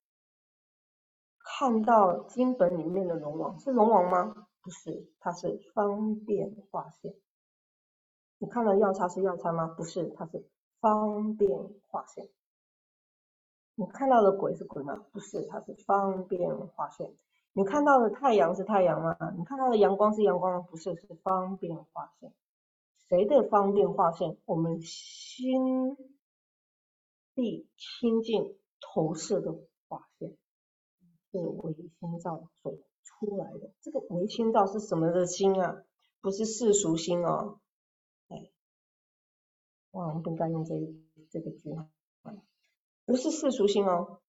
[1.38, 4.48] 看到经本里面的龙王是龙王吗？
[4.60, 7.14] 不是，它是方便化现。
[8.42, 9.68] 你看到药叉是药叉吗？
[9.68, 10.44] 不是，它是
[10.80, 11.48] 方便
[11.86, 12.28] 划线。
[13.76, 15.06] 你看到的鬼是鬼吗？
[15.12, 17.14] 不是，它是方便划线。
[17.52, 19.16] 你看到的太阳是太阳吗？
[19.38, 20.66] 你看到的阳光是阳光吗？
[20.68, 22.32] 不是，是方便划线。
[23.08, 24.36] 谁的方便划线？
[24.44, 25.96] 我们心
[27.36, 29.54] 地清净投射的
[29.86, 30.36] 化现，
[31.30, 32.74] 是唯心造所
[33.04, 33.70] 出来的。
[33.80, 35.84] 这个唯心造是什么的心啊？
[36.20, 37.60] 不是世俗心哦。
[39.92, 40.74] 哇，我们不该用这
[41.30, 41.86] 这个句哈，
[43.04, 44.20] 不是世俗心哦，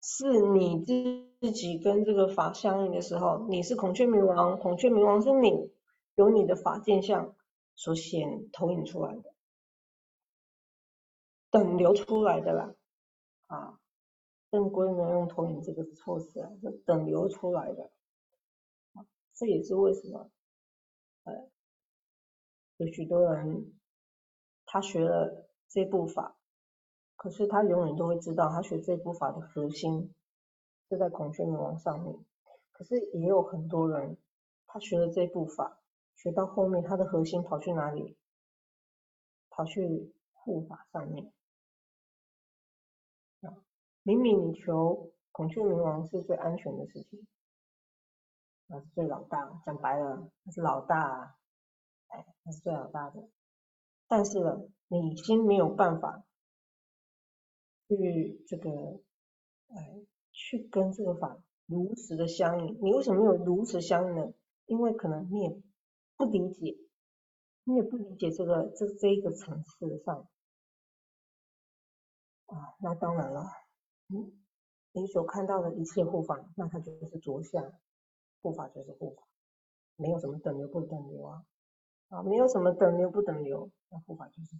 [0.00, 5.70] 是你自己跟这个法相应的时候，你是孔雀明王，孔雀明王是你，
[6.14, 7.36] 由你的法见相
[7.74, 9.34] 所显投影出来的，
[11.50, 12.74] 等流出来的啦，
[13.48, 13.78] 啊，
[14.50, 17.90] 正规的用投影这个措辞啊，是等流出来的，
[19.34, 20.30] 这也是为什么，
[21.24, 21.50] 呃，
[22.78, 23.77] 有许多人。
[24.70, 26.36] 他学了这部法，
[27.16, 30.14] 可是他永远都会知道，他学这部法的核心
[30.90, 32.22] 是在孔雀明王上面。
[32.72, 34.18] 可是也有很多人，
[34.66, 35.80] 他学了这部法，
[36.16, 38.18] 学到后面，他的核心跑去哪里？
[39.48, 41.32] 跑去护法上面。
[43.40, 43.56] 啊，
[44.02, 47.26] 明明你求孔雀明王是最安全的事情，
[48.66, 51.38] 那是最老大，讲白了，他是老大，
[52.08, 53.28] 哎，他是最老大的。
[54.08, 56.24] 但是呢，你已经没有办法
[57.86, 58.70] 去这个，
[59.68, 60.00] 哎，
[60.32, 62.78] 去跟这个法如实的相应。
[62.82, 64.32] 你为什么没有如实相应呢？
[64.66, 65.62] 因为可能你也
[66.16, 66.76] 不理解，
[67.64, 70.28] 你也不理解这个这这一个层次上。
[72.46, 73.44] 啊，那当然了，
[74.08, 74.32] 嗯，
[74.92, 77.72] 你所看到的一切护法，那它就是着相，
[78.40, 79.22] 护法就是护法，
[79.96, 81.44] 没有什么等流不等流啊，
[82.08, 84.56] 啊，没有什么等流不等流，那护法就是，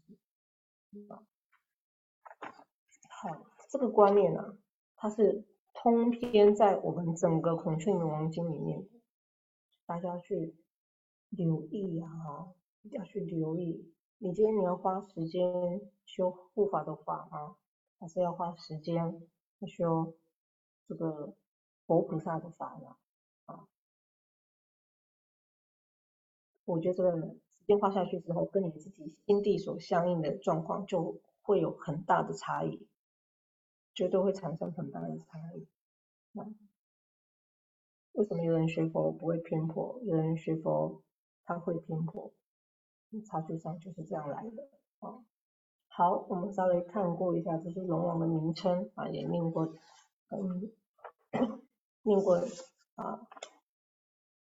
[1.09, 1.23] 啊，
[3.09, 4.59] 好，这个观念呢，
[4.97, 8.89] 它是通篇在我们整个孔雀明王经里面，
[9.87, 10.57] 大家去
[11.31, 12.55] 留意啊，哈，
[12.91, 17.57] 要去留意，你今天你要花时间修护法的法啊。
[18.01, 19.21] 还是要花时间
[19.59, 20.15] 去修
[20.87, 21.35] 这个
[21.85, 22.97] 佛菩萨的法呢啊！
[26.69, 32.87] 我觉得这个时间花下去之后，跟你自己心地所相应的状况就会有很大的差异，
[33.95, 35.67] 绝对会产生很大的差异。
[36.33, 36.45] 那
[38.13, 41.03] 为什么有人学佛不会偏颇，有人学佛
[41.47, 42.31] 他会偏颇？
[43.27, 45.25] 差距上就是这样来的啊！
[45.89, 49.73] 好，我们稍微看过一下这些龙王的名称啊，也念过，
[50.29, 50.71] 嗯，
[52.03, 52.37] 念过
[52.97, 53.27] 啊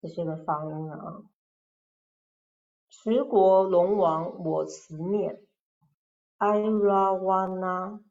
[0.01, 1.23] 这些的发音啊。
[3.07, 5.39] 十国龙王我慈念，
[6.37, 8.01] 埃拉瓦那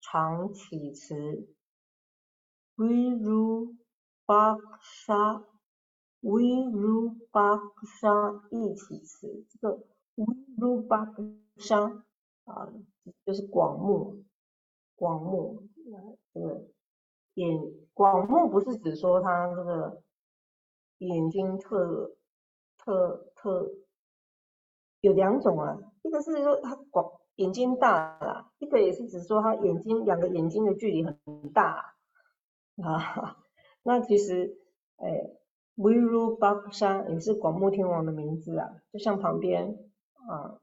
[0.00, 1.48] 常起慈，
[2.76, 3.74] 威如
[4.24, 5.44] 巴沙，
[6.20, 7.56] 威如巴
[7.98, 10.24] 沙一起慈，这个威
[10.56, 11.12] 如巴
[11.56, 12.04] 沙。
[12.44, 12.72] 啊，
[13.24, 14.22] 就是广目，
[14.94, 15.64] 广目，
[16.32, 16.68] 这个
[17.34, 17.58] 眼
[17.92, 20.04] 广目不是指说他这个
[20.98, 22.16] 眼睛特
[22.78, 23.68] 特特
[25.06, 31.16] 有两种啊，一个是说他广眼睛大啦，一个也是指说他眼睛两个眼睛的距离很
[31.52, 31.94] 大
[32.82, 33.36] 啊。
[33.84, 34.58] 那其实，
[34.96, 35.30] 哎
[35.76, 39.78] ，Viru b a k s a 也是广目天王的名字啊，就像旁边
[40.28, 40.60] 啊。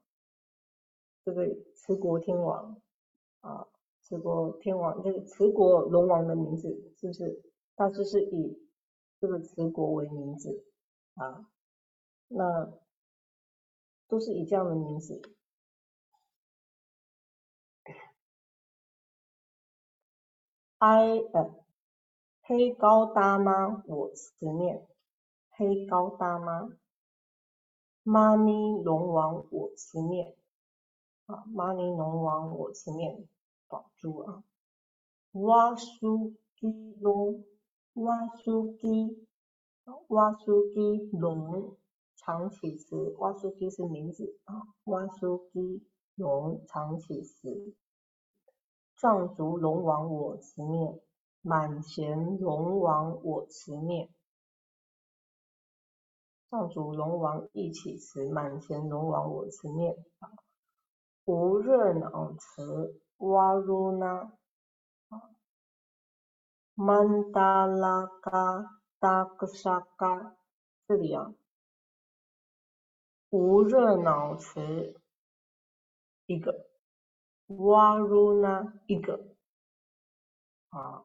[1.25, 2.82] 这个持国天王
[3.39, 3.65] 啊，
[4.01, 6.67] 持国天王这个持国龙王的名字
[6.99, 7.41] 是不是？
[7.77, 8.60] 他就是以
[9.21, 10.65] 这个持国为名字
[11.15, 11.47] 啊，
[12.27, 12.73] 那
[14.13, 15.23] 都是以这样的名字。
[20.78, 21.65] I 呃，
[22.43, 23.84] 黑高大妈？
[23.88, 24.88] 我思念
[25.49, 26.69] 黑高大妈？
[28.04, 30.36] 妈咪龙王我思念。
[31.26, 33.28] 啊，玛尼龙王我前面
[33.67, 34.43] 保住啊，
[35.32, 36.67] 哇苏基
[37.02, 37.43] 龙，
[37.93, 39.26] 哇苏基，
[40.10, 41.76] 哇苏基龙
[42.25, 47.75] 长起时，瓦苏基是名字啊，瓦苏基龙长起时，
[48.95, 51.01] 藏族龙王我慈念，
[51.41, 54.09] 满贤龙王我慈念，
[56.49, 59.95] 藏族龙王一起时，满贤龙王我慈念。
[60.19, 60.29] 啊。
[61.25, 64.33] 无热脑池瓦鲁那
[65.07, 65.31] 啊
[66.73, 70.36] 曼达拉嘎达格沙嘎，
[70.86, 71.33] 这里啊，
[73.34, 75.02] 无热脑池
[76.28, 76.67] 一个，
[77.48, 79.36] 瓦鲁那一个。
[80.69, 81.04] 啊，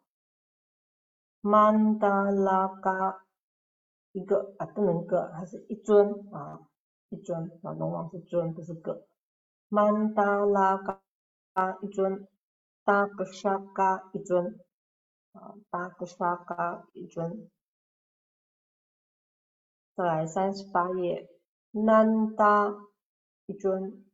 [1.40, 3.24] 曼达拉嘎
[4.12, 6.68] 一个啊，不能个，它是一尊啊，
[7.08, 9.06] 一尊啊，龙王是尊，不是个。
[9.68, 11.00] 曼达拉嘎
[11.80, 12.28] 一尊，
[12.84, 14.60] 达格沙嘎一尊，
[15.32, 17.50] 啊，达格沙嘎一尊。
[19.96, 21.37] 再来三十八页，
[21.70, 22.88] 南达
[23.46, 24.04] 一尊，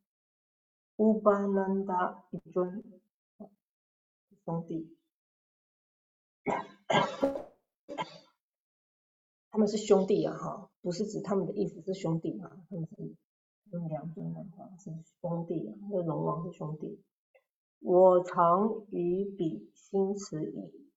[0.97, 2.85] 乌巴南达一尊，
[4.45, 4.97] 兄弟，
[9.51, 13.15] 他们是兄弟啊，哈，不是指他们的意思是兄弟啊，他们是。
[13.89, 17.03] 两尊的话是兄弟啊，那龙王是兄弟。
[17.81, 20.89] 我常与彼心慈矣，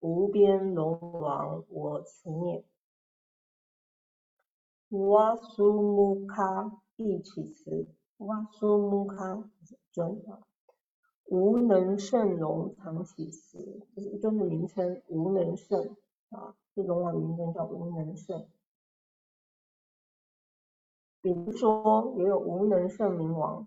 [0.00, 2.64] 无边龙王我慈念。
[4.92, 7.86] 瓦苏木卡一起慈，
[8.18, 9.50] 瓦苏木卡
[9.90, 10.42] 尊啊，
[11.24, 15.96] 无能胜龙常起慈，这是一尊的名称，无能胜
[16.28, 18.46] 啊，这龙王名称叫无能胜。
[21.22, 23.66] 比如说也有无能胜冥王，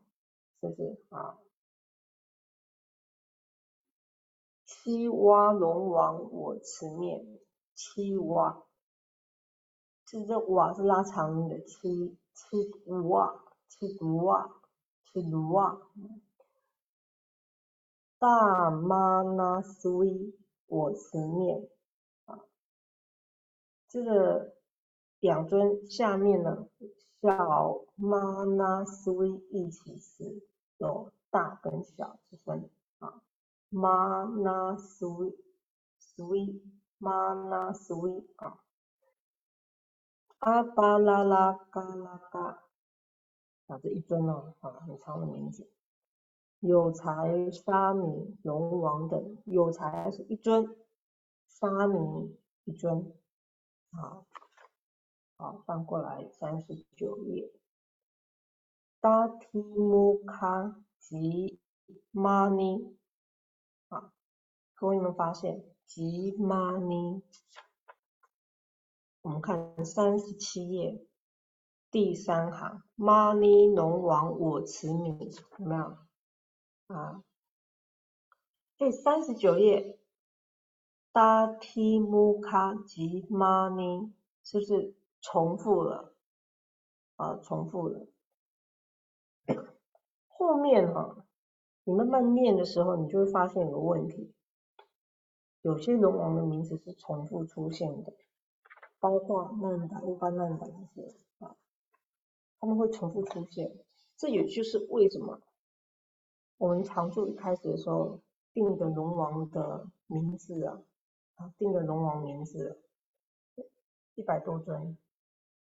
[0.62, 1.40] 是不是啊？
[4.68, 7.26] 七蛙龙王我慈面，
[7.74, 8.64] 七蛙，
[10.06, 12.72] 这这瓦是拉长音的，七七
[13.10, 14.62] 蛙，七蛙，
[15.04, 15.82] 七蛙。
[18.18, 20.04] 大妈那苏
[20.68, 21.68] 我慈面
[22.26, 22.40] 啊，
[23.88, 24.56] 这个
[25.20, 26.68] 两尊下面呢，
[27.22, 30.42] 小妈那苏一起是
[30.78, 33.22] 有大跟小之分啊，
[33.70, 35.36] 妈那苏
[36.00, 36.34] 苏
[36.98, 38.64] 妈那苏啊，
[40.40, 42.64] 阿巴拉拉嘎拉嘎，
[43.68, 45.70] 啊这一尊哦啊很长的名字。
[46.60, 50.76] 有才沙弥龙王等，有才是一尊，
[51.48, 53.14] 沙弥一尊，
[53.92, 54.26] 好，
[55.38, 57.52] 好翻过来三十九页，
[59.00, 61.60] 达提木卡吉
[62.10, 62.98] 玛尼，
[63.90, 64.12] 啊，
[64.74, 67.22] 各位你们发现吉玛尼，
[69.26, 71.04] 我们看三十七页
[71.90, 75.18] 第三行，玛尼龙王我慈悯，
[75.58, 75.98] 有没有？
[76.96, 77.24] 啊，
[78.78, 79.98] 第三十九页，
[81.12, 84.14] 达提木卡吉玛尼，
[84.44, 86.14] 是不是重复了？
[87.16, 88.06] 啊，重复了。
[90.28, 91.26] 后面哈，
[91.84, 94.32] 你慢慢念的时候，你就会发现有个问题，
[95.64, 98.14] 有些龙王的名字是重复出现的，
[99.06, 101.56] 包括曼达、乌巴曼达这些啊，
[102.60, 103.72] 他们会重复出现，
[104.18, 105.40] 这也就是为什么。
[106.58, 108.20] 我们常住一开始的时候
[108.52, 110.82] 定的龙王的名字啊，
[111.36, 112.82] 啊定的龙王名字
[114.16, 114.98] 一百多尊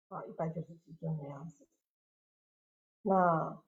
[0.09, 1.66] 啊，一百九十几尊的样子。
[3.03, 3.62] 那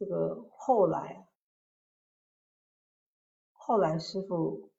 [0.00, 1.28] 这个后来
[3.52, 4.72] 后来师傅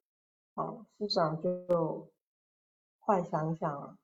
[0.52, 2.12] 啊师长就
[3.06, 3.98] 幻想想啊，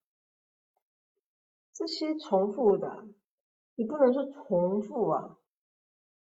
[1.72, 3.04] 这些重复的，
[3.74, 5.38] 你不能说重复啊。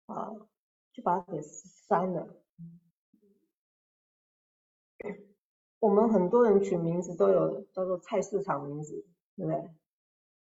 [0.08, 0.32] 啊，
[0.94, 2.28] 就把它给删了。
[5.80, 9.06] 我们很多人取名字都有叫做菜市场名字，
[9.36, 9.70] 对不对？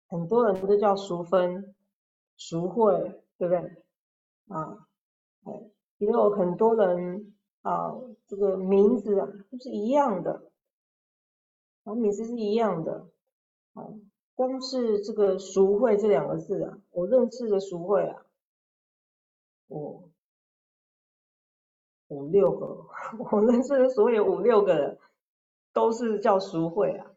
[0.09, 1.75] 很多人都叫淑芬、
[2.37, 3.85] 淑慧，对不对？
[4.49, 4.89] 啊，
[5.45, 7.95] 哎，也有很多人啊，
[8.27, 10.52] 这个名字啊都是一样的，
[11.85, 13.09] 啊，名字是一样的。
[13.75, 13.89] 啊，
[14.35, 18.27] 光是这个淑慧这两个字啊，我认识的淑慧啊。
[19.69, 20.11] 我
[22.09, 22.87] 五六个，
[23.33, 24.99] 我认识的所有五六个人
[25.73, 27.11] 都是叫淑慧啊，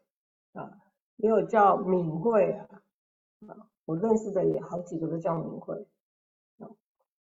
[0.54, 0.78] 啊，
[1.16, 2.82] 也有叫敏慧啊，
[3.46, 5.86] 啊，我认识的也好几个都叫敏慧，
[6.58, 6.70] 啊，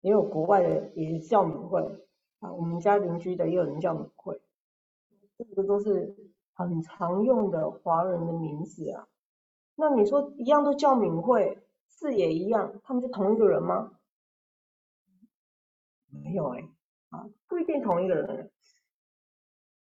[0.01, 2.05] 也有国外的也叫敏慧，
[2.41, 4.41] 啊，我们家邻居的也有人叫敏慧，
[5.39, 6.16] 这个都是
[6.69, 9.09] 很常用的华人的名字啊。
[9.75, 13.99] 那你说一样都叫敏慧，字也一样，他们是同一个人吗？
[16.11, 16.69] 没有哎，
[17.09, 18.53] 啊，不一定同一个人，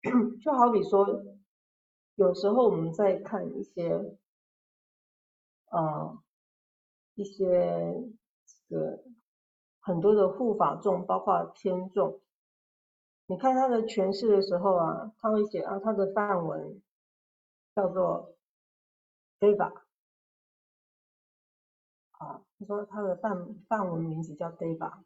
[0.43, 1.25] 就好比说，
[2.17, 4.19] 有时候我们在看一些，
[5.67, 6.19] 啊，
[7.15, 7.95] 一些
[8.69, 9.05] 这个
[9.79, 12.21] 很多的护法众，包括天众，
[13.27, 16.81] 你看他的诠释的时候啊，他会写啊，他的范文
[17.75, 18.37] 叫做
[19.41, 19.83] Deva，
[22.13, 25.03] 啊，他说他的范范文名字叫 Deva。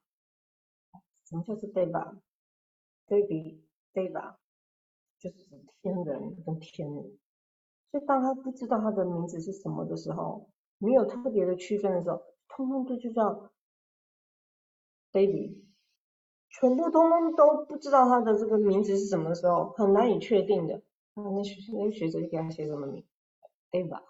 [1.25, 4.37] 什么叫做 deva？deva，deva
[5.17, 7.19] 就是指天人跟天人。
[7.93, 13.53] 所以当他不知道他的名字是什么的时候，没有特别的区分的时候，通通都就叫
[15.13, 15.63] David，
[16.61, 20.83] 全部通通都不知道他的这个名字是什么时候，很难以确定的。
[21.15, 23.07] 那那学那学者就给他写什么名
[23.71, 24.03] ？deva，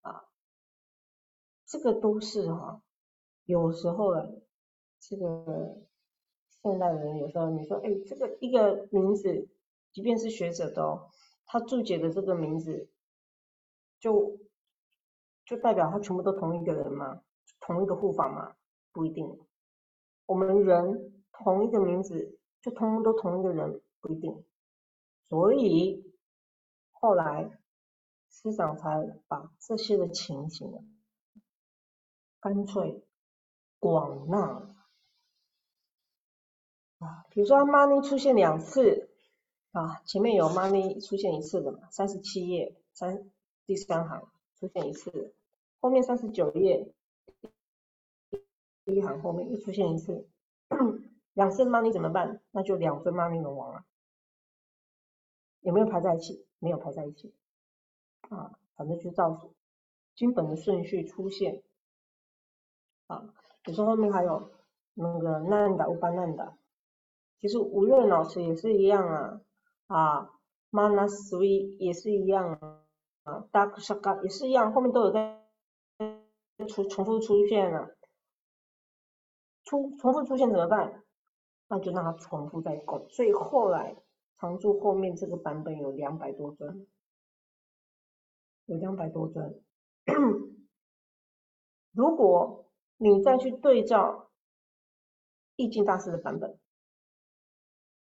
[0.00, 0.24] 啊，
[1.64, 2.82] 这个都是哈，
[3.44, 4.26] 有时候啊。
[5.04, 5.82] 这个
[6.62, 9.48] 现代人有时候你说，哎，这个一个名字，
[9.92, 11.08] 即便是学者的，
[11.44, 12.88] 他注解的这个名字，
[13.98, 14.38] 就
[15.44, 17.20] 就代表他全部都同一个人吗？
[17.58, 18.54] 同一个护法吗？
[18.92, 19.40] 不一定。
[20.32, 24.42] 我们人同一个名字，就通通都同一个人，不一定。
[25.28, 26.10] 所以
[26.90, 27.50] 后来
[28.30, 30.80] 师长才把这些的情形啊，
[32.40, 33.04] 干脆
[33.78, 34.74] 广纳。
[37.00, 39.10] 啊，比如说 money 出现两次
[39.72, 43.30] 啊，前面有 money 出现一次的嘛，三十七页三
[43.66, 45.34] 第三行出现一次，
[45.78, 46.90] 后面三十九页
[48.84, 50.28] 第一行后面又出现一次，
[51.34, 52.40] 两声妈咪怎么办？
[52.50, 53.84] 那就两尊妈咪龙王了。
[55.60, 56.46] 有没有排在一起？
[56.58, 57.34] 没有排在一起。
[58.28, 59.52] 啊，反正就照
[60.14, 61.62] 基本的顺序出现。
[63.06, 64.50] 啊，比如说后面还有
[64.94, 66.56] 那个难的乌班难的，
[67.40, 69.40] 其实无论老师也是一样啊。
[69.86, 70.30] 啊
[70.70, 72.54] ，manasui 也是一样
[73.24, 75.38] 啊，dark shaka 也是一样，后面都有在
[76.66, 77.94] 重重复出现了。
[79.64, 81.02] 出重复出现怎么办？
[81.68, 83.08] 那就让它重复再供。
[83.08, 83.96] 所以后来
[84.38, 86.86] 常住后面这个版本有两百多尊，
[88.66, 89.62] 有两百多尊。
[91.92, 94.30] 如果你再去对照
[95.56, 96.58] 易经大师的版本。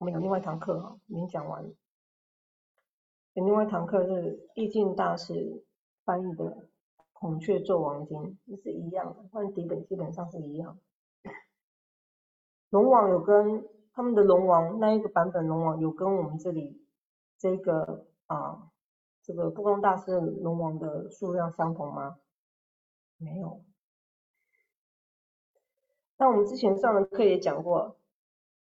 [0.01, 1.65] 我们有另外一堂课哈，已经讲完。
[3.33, 5.65] 有另外一堂课是易经大师
[6.05, 6.45] 翻译的
[7.13, 10.79] 《孔雀纣王经》，也是一样的，但底本基本上是一样。
[12.71, 16.87] 龙王有跟他们的龙王那一个版本龙王有跟我们这里
[17.39, 18.71] 这个啊
[19.23, 22.19] 这个不公大师龙王的数量相同吗？
[23.17, 23.65] 没有。
[26.17, 27.97] 那我们之前上的课也讲过。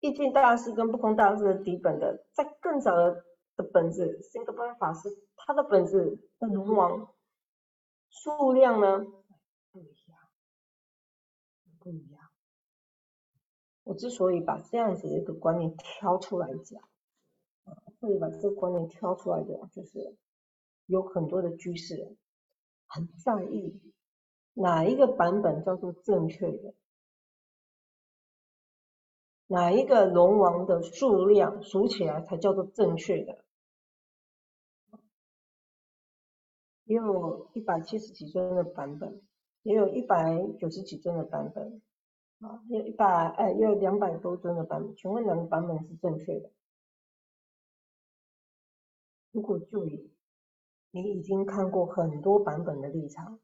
[0.01, 3.25] 易经大师跟不空大师的底本的，在更早的
[3.55, 7.11] 的本子，新格班法师他的本子的龙王
[8.09, 8.99] 数量呢
[9.71, 10.19] 不一样，
[11.79, 12.14] 不一样。
[13.85, 16.81] 我之所以把这样子的一个观念挑出来讲，
[17.63, 20.17] 啊，会把这个观念挑出来的，就是
[20.87, 22.17] 有很多的居士
[22.87, 23.79] 很在意
[24.53, 26.73] 哪一个版本叫做正确的。
[29.47, 33.45] 哪一个龙王的数量数起来才叫做正确的？
[36.85, 39.21] 也有一百七十几尊的版本，
[39.61, 41.81] 也有一百九十几尊的版本，
[42.45, 43.05] 啊，有一百
[43.37, 44.95] 哎，也有两百多尊的版本。
[44.95, 46.51] 请问哪个版本是正确的？
[49.31, 50.13] 如果就以
[50.91, 53.39] 你已经看过很多版本的立场。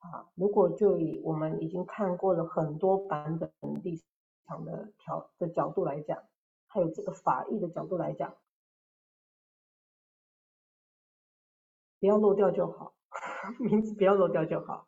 [0.00, 3.50] 啊，如果就以我们已经看过了很多版本
[3.82, 4.00] 立
[4.46, 6.22] 场的条的角度来讲，
[6.66, 8.36] 还有这个法义的角度来讲，
[11.98, 12.94] 不要漏掉就好，
[13.58, 14.86] 名字不要漏掉就好，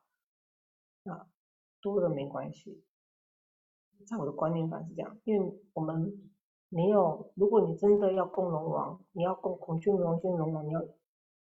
[1.05, 1.27] 啊，
[1.81, 2.83] 多了没关系，
[4.07, 6.31] 在我的观念上是这样，因为我们
[6.68, 10.85] 没有，如果你真的要供龙王，你要供孔雀龙仙龙王，你要。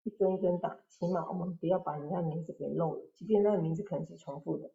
[0.05, 4.69] 一尊一尊打，起码我们不要把人家名字给漏了，即便那个名字可能是重复的，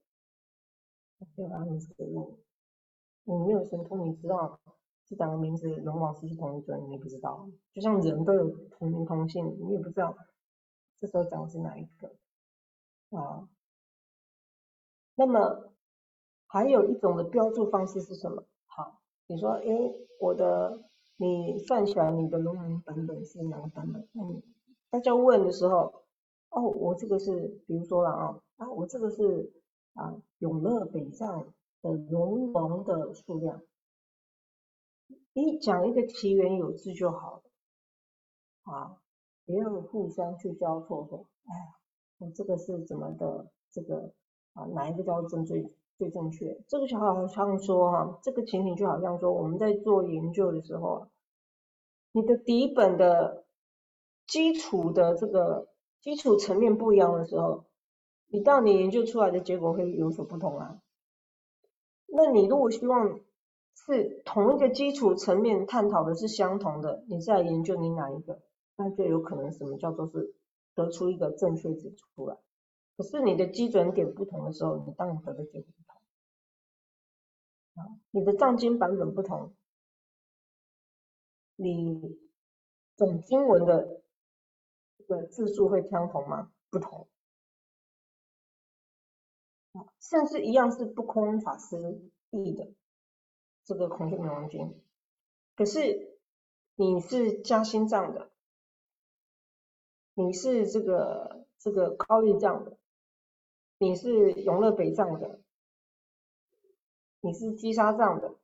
[1.34, 2.38] 不要把名字给漏了。
[3.24, 4.59] 你没有神通，你知道
[5.04, 6.82] 这两个名字龙王是不是同一尊？
[6.86, 10.16] 你也不知道，就像人都有同名同姓，你也不知道
[10.96, 12.11] 这时候讲的是哪一个
[13.11, 13.46] 啊？
[15.18, 15.72] 那么
[16.46, 18.44] 还有一种的标注方式是什么？
[18.66, 19.66] 好，你说，哎，
[20.20, 20.84] 我的
[21.16, 24.08] 你算起来你的龙王版本是哪个版本？
[24.14, 24.40] 嗯。
[24.90, 26.04] 大家问的时候，
[26.50, 29.52] 哦，我这个是，比如说了啊，啊，我这个是
[29.94, 31.52] 啊，永乐北藏
[31.82, 33.60] 的龙王的数量，
[35.32, 39.02] 你讲一个奇缘有字就好了，啊，
[39.44, 41.74] 不要互相去交错说，哎，
[42.18, 44.14] 我这个是怎么的，这个
[44.59, 46.61] 啊，哪一个叫正最最正确？
[46.66, 51.09] 这个就好像说哈，这个情形就好像说我们在做研究的时候啊，
[52.12, 53.44] 你的底本的。
[54.28, 55.68] 基础的这个
[56.02, 57.64] 基础层面不一样的时候，
[58.26, 60.82] 你到你研究出来的结果会有所不同啊。
[62.04, 63.20] 那你如果希望
[63.74, 68.38] 是同一个基础层面探讨的是相同的，你再研究你哪一个，
[68.76, 70.34] 那就有可能什么叫做是
[70.74, 72.36] 得出一个正确值出来。
[72.99, 76.03] 可是你的基准点不同的时候，你当然得的结果不同。
[77.76, 79.55] 啊，你的藏经版本不同，
[81.57, 82.18] 你
[82.96, 84.03] 总经文的。
[84.99, 86.53] 这个字数会相同吗？
[86.68, 87.09] 不同。
[90.01, 91.76] 甚至一样是不空法师
[92.30, 92.70] 译的
[93.64, 94.61] 这个《孔雀明王经》，
[95.55, 96.18] 可是
[96.74, 98.30] 你是加心藏的，
[100.14, 102.78] 你是这个这个高丽藏的，
[103.79, 105.41] 你是永乐北藏的，
[107.20, 108.35] 你是积沙藏的，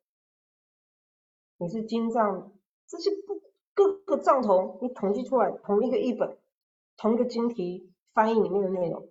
[1.58, 2.52] 你是金藏，
[2.86, 3.40] 这些不
[3.74, 6.38] 各个藏头，你统计出来同一个译本。
[6.96, 9.08] 同一个经题翻译里面的内容，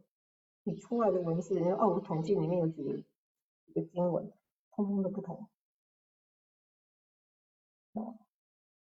[0.63, 2.93] 你出来的文字，人家哦，我统计里面有几个
[3.65, 4.31] 几个经文，
[4.71, 5.49] 通通都不同。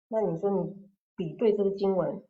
[0.08, 2.22] 那你说你比对这个经文，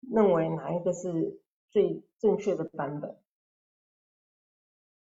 [0.00, 1.40] 认为哪一个是
[1.70, 3.18] 最正确的版本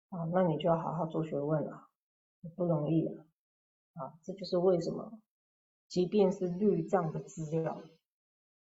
[0.10, 1.88] 啊，那你就要好好做学问了，
[2.56, 3.26] 不容易啊，
[3.94, 5.20] 啊，这就是为什么，
[5.88, 7.82] 即便是律藏的资料，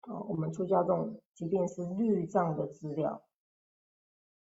[0.01, 3.23] 啊，我们出家众即便是律藏的资料，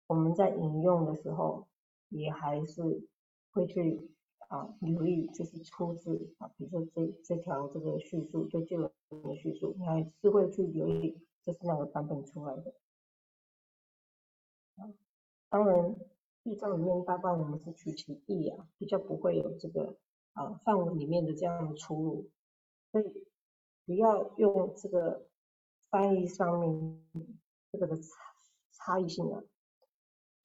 [0.07, 1.68] 我们在引用的时候，
[2.09, 3.09] 也还是
[3.53, 4.11] 会去。
[4.51, 8.93] 啊，留意这是出自啊，比如说这这条这个叙述，最旧的
[9.36, 12.74] 叙述，你还是会去留意这是哪个版本出来的。
[14.74, 14.91] 啊，
[15.51, 15.95] 当然，
[16.51, 19.94] 律藏里面大半我们是取其意啊，比较不会有这个
[20.32, 22.28] 啊范文里面的这样的出入，
[22.90, 23.26] 所以
[23.86, 25.26] 不要用这个
[25.90, 27.05] 翻译上面
[27.70, 28.03] 这个的差
[28.72, 29.44] 差异性啊，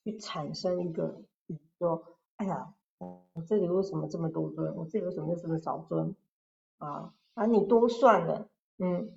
[0.03, 2.03] 去产生一个，比如说，
[2.37, 2.73] 哎呀。
[2.97, 4.73] 我这里为什么这么多尊？
[4.77, 6.15] 我这里为什么又这么少尊？
[6.77, 8.47] 啊啊，你多算了，
[8.77, 9.11] 嗯，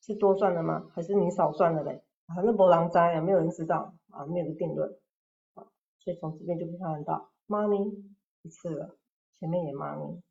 [0.00, 0.90] 是多算了吗？
[0.94, 2.02] 还是你少算了嘞？
[2.34, 4.96] 反正博狼灾啊，没有人知道啊，没有个定论，
[6.04, 7.78] 所以从这边就可以看得到，妈咪
[8.42, 8.96] 一次了，
[9.38, 10.22] 前面也妈咪，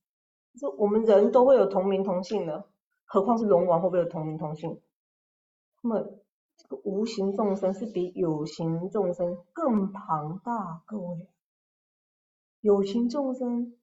[0.60, 2.68] 这我们人都会有同名同姓的，
[3.06, 4.80] 何况是龙王会不会有同名同姓？
[5.82, 6.00] 那么
[6.56, 11.28] 这个无形众生是比有形众生更庞大，各位。
[12.62, 13.76] 有形众生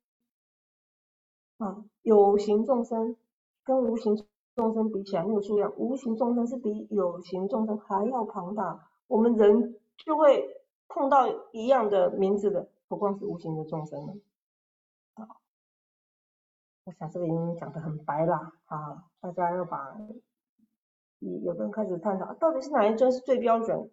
[1.59, 3.17] 啊，有形众生
[3.65, 4.17] 跟无形
[4.55, 8.89] 众生比起来，那个数量，无形众生是比有形众生还要庞大。
[9.09, 10.60] 我们人就会
[10.91, 14.15] 碰到一样的名字的，不光是无形的众生呢？
[15.15, 15.27] 啊，
[16.85, 19.97] 我想这个已经讲得很白了啊，大家要把
[21.21, 23.91] 有的人开始探讨，到底是哪一尊是最标准？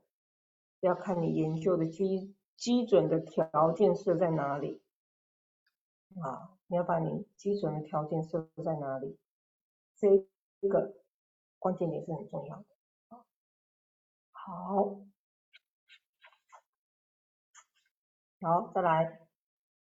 [0.82, 2.36] 要看你研究的基。
[2.58, 4.82] 基准的条件设在哪里？
[6.20, 9.16] 啊，你要把你基准的条件设在哪里？
[9.95, 10.26] 这
[10.62, 10.95] 一个
[11.60, 12.66] 关键点是很重要的。
[13.10, 13.26] 好，
[14.32, 15.02] 好，再来，
[18.40, 19.20] 好，再来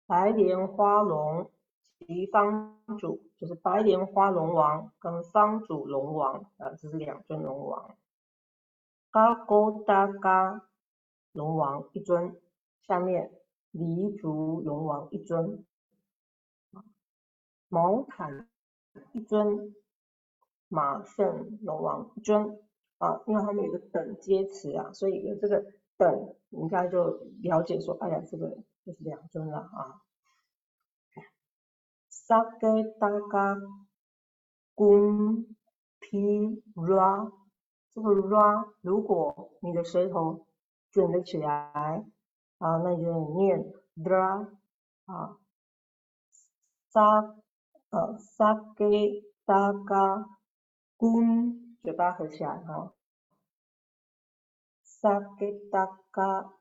[0.07, 1.51] 白莲花龙
[1.99, 7.97] 及方主，就是白莲花龙王跟方主龙王啊，这是两尊龙王。
[9.11, 10.69] 嘎勾达嘎
[11.33, 12.41] 龙王一尊。
[12.87, 13.33] 下面
[13.71, 15.65] 黎族龙王一尊，
[17.69, 18.49] 毛坦
[19.13, 19.75] 一尊，
[20.69, 22.59] 马胜龙王一尊
[22.97, 25.67] 啊，因为他们有个等阶词啊，所以有这个
[25.99, 28.49] 等，应该就了解说，哎呀，这个
[28.87, 30.01] 就是两尊了啊。
[32.09, 33.57] 萨格达嘎
[34.75, 35.45] 贡
[35.99, 37.31] 皮拉，
[37.93, 40.47] 这个拉，如果你的舌头
[40.91, 42.07] 卷得起来。
[42.59, 44.49] 啊，那就念 dra
[45.05, 45.39] 啊，
[46.91, 47.37] 沙
[47.91, 50.27] 呃沙给大嘎
[50.97, 52.93] 滚，嘴巴合起来哈，
[55.01, 56.53] 萨给大嘎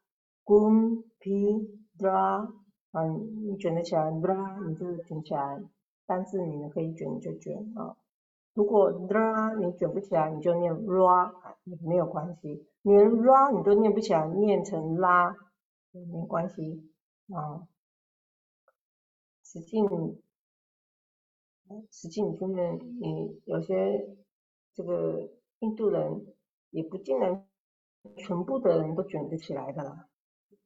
[0.44, 2.54] 滚皮 dra
[2.92, 5.60] 啊，你卷得起来 dra 你就卷起来，
[6.06, 7.98] 单字你呢可以卷就卷啊，
[8.54, 11.34] 如果拉你卷不起来，你就念 ra
[11.64, 15.36] 也没有关系，连 ra 你都念不起来，念成拉
[15.94, 16.06] 也。
[16.06, 16.92] 没关系
[17.34, 17.68] 啊，
[19.44, 19.82] 实际
[21.90, 24.16] 实际你面你有些
[24.76, 26.24] 这个印度人
[26.70, 27.47] 也不尽然
[28.16, 30.08] 全部的人都卷得起来的啦，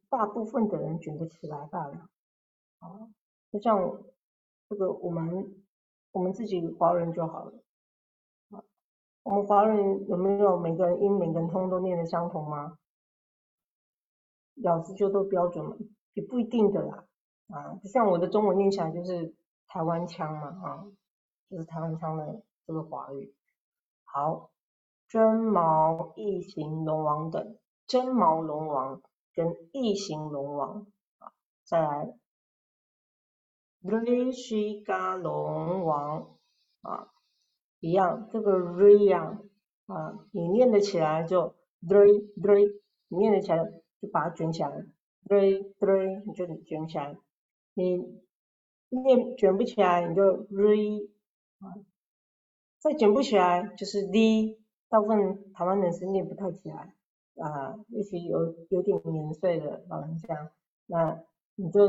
[0.09, 2.09] 大部分的人卷得起来罢了
[2.79, 3.09] 啊，
[3.51, 4.03] 就像
[4.69, 5.63] 这个我们
[6.11, 7.53] 我们自己华人就好了
[8.49, 8.63] 啊，
[9.23, 12.77] 我们华人有没有每个人音每个人通都念的相同吗？
[14.55, 15.77] 咬字就都标准嘛，
[16.13, 17.05] 也不一定的啦，
[17.47, 19.33] 啊，就像我的中文念起来就是
[19.67, 20.85] 台湾腔嘛，啊，
[21.49, 23.33] 就是台湾腔的这个华语。
[24.03, 24.51] 好，
[25.11, 29.01] 真毛异形龙王等，真毛龙王
[29.33, 30.87] 跟异形龙王，
[31.17, 31.33] 啊，
[31.65, 32.13] 再来
[33.81, 36.37] 瑞西嘎龙王，
[36.81, 37.09] 啊，
[37.81, 39.37] 一样，这个瑞呀，
[39.87, 42.07] 啊，你念得起来就瑞
[42.41, 42.65] 瑞，
[43.09, 43.81] 你念得起来。
[44.01, 44.83] 就把它卷起来，
[45.29, 47.15] 瑞瑞，你就卷起来。
[47.75, 47.97] 你
[48.89, 51.07] 念卷不起来，你就瑞
[51.59, 51.69] 啊，
[52.79, 54.60] 再卷不起来就是 d。
[54.91, 56.93] 大部分台湾人是念不太起来
[57.37, 60.51] 啊，尤其有有点年岁的老人家，
[60.85, 61.23] 那
[61.55, 61.87] 你就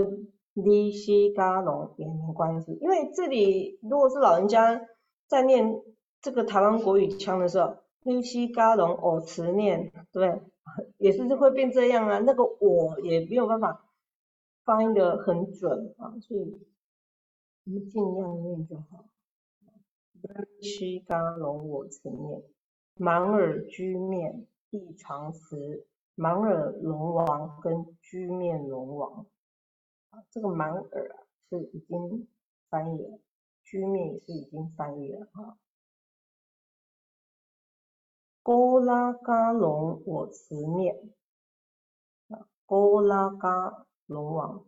[0.55, 4.81] d 西嘎龙也没关系，因为这里如果是老人家
[5.27, 5.83] 在念
[6.21, 10.41] 这个台湾国语腔的时候，d 西嘎龙偶词念，对。
[10.97, 13.85] 也是会变这样啊，那个我也没有办法
[14.65, 16.57] 发音的很准啊，所以
[17.65, 19.05] 我们尽量念就好。
[20.61, 22.45] 西嘎龙我词念，
[22.95, 29.27] 满耳居面亦常辞满耳龙王跟居面龙王。
[30.11, 32.29] 啊，这个满耳啊是已经
[32.69, 33.19] 翻译了，
[33.65, 35.57] 居面也是已经翻译了啊。
[38.43, 41.15] 勾拉嘎龙我慈面，
[42.29, 44.67] 啊，勾拉嘎龙王。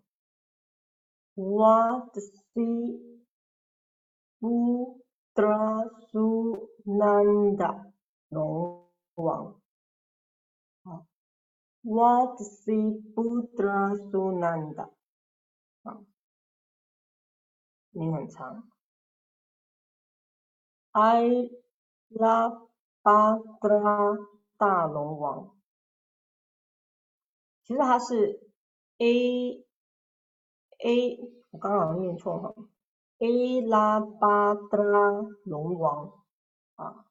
[1.34, 2.16] What
[2.54, 3.20] see
[4.40, 7.92] Putra Sunanda
[8.34, 9.60] 龙王。
[10.82, 11.06] 啊
[11.80, 14.90] ，What see Putra Sunanda
[15.82, 16.04] 啊，
[17.92, 18.68] 名很长。
[20.90, 21.50] I
[22.10, 22.68] love
[23.02, 24.16] 巴德拉
[24.56, 25.56] 大龙王，
[27.64, 28.48] 其实它是
[28.98, 29.64] A
[30.78, 31.18] A，
[31.50, 32.54] 我刚刚念错哈
[33.18, 36.24] ，A 拉巴德拉龙王
[36.76, 37.06] 啊，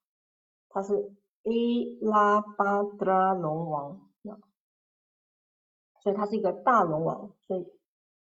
[0.74, 1.14] 它是
[1.44, 4.02] A 拉巴德拉龙王，
[6.02, 7.72] 所以它是一个大龙王，所以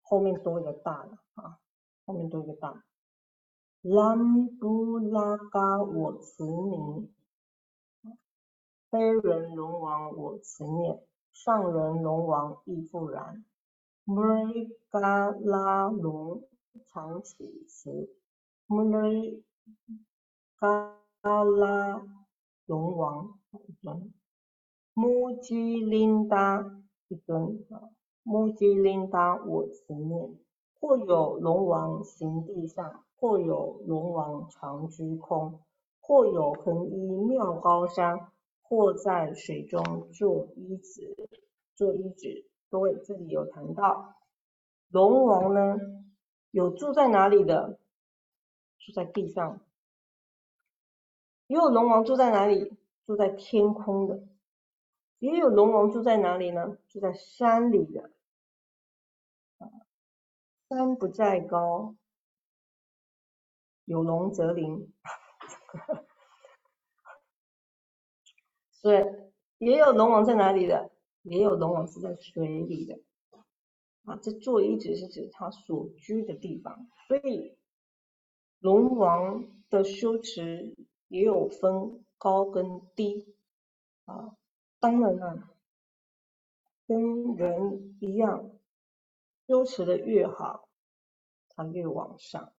[0.02, 1.60] 后面多一个大的啊，
[2.04, 2.84] 后面多一个大。
[3.82, 7.14] 兰布拉嘎我慈名。
[8.90, 13.46] 非人龙王我慈念，上人龙王亦复然。
[14.04, 16.44] 穆雷嘎拉龙
[16.88, 18.14] 常起慈，
[18.66, 19.44] 穆雷
[20.58, 20.98] 嘎
[21.44, 22.21] 拉
[22.72, 24.14] 龙王一尊，
[24.94, 27.90] 穆吉林达一尊啊，
[28.24, 30.40] 穆吉林达我慈念。
[30.80, 35.60] 或有龙王行地上，或有龙王常居空，
[36.00, 38.32] 或有横依妙高山。
[38.62, 41.28] 或在水中做一子，
[41.76, 42.46] 做一子。
[42.70, 44.16] 各位这里有谈到
[44.88, 45.78] 龙王呢，
[46.52, 47.78] 有住在哪里的？
[48.80, 49.60] 住在地上。
[51.52, 52.78] 也有龙王住在哪里？
[53.06, 54.24] 住在天空的。
[55.20, 56.78] 也有龙王住在哪里呢？
[56.88, 58.10] 住在山里的。
[60.70, 61.98] 山不在高，
[63.84, 64.94] 有龙则灵。
[68.82, 70.90] 对，也有龙王在哪里的？
[71.24, 72.98] 也有龙王是在水里的。
[74.06, 76.88] 啊，这座一直是指他所居的地方。
[77.10, 77.58] 所以
[78.60, 80.78] 龙王的修持
[81.12, 83.36] 也有分高跟低。
[84.06, 84.36] 啊，
[84.80, 85.50] 当然了，
[86.88, 88.50] 跟人一样，
[89.48, 90.68] 修持的越好，
[91.50, 92.52] 他越往上。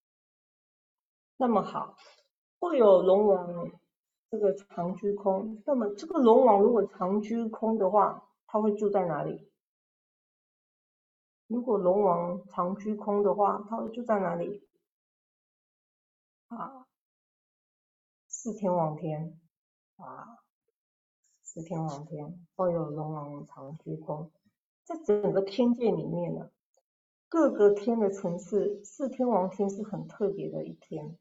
[1.37, 1.97] 那么好，
[2.61, 3.73] 会有龙王。
[4.31, 9.47] 这个长居空，那么这个龙王如果长居空的话，他会住在哪里？
[11.49, 14.67] 如果龙王长居空的话，他会住在哪里？
[16.49, 16.87] 啊，
[18.43, 19.39] 四天王天
[19.99, 20.43] 啊，
[21.43, 24.33] 四天王天，会有龙王藏虚空，
[24.83, 26.51] 在整个天界里面呢，
[27.29, 31.17] 各个天的层次，四天王天是很特别的一天，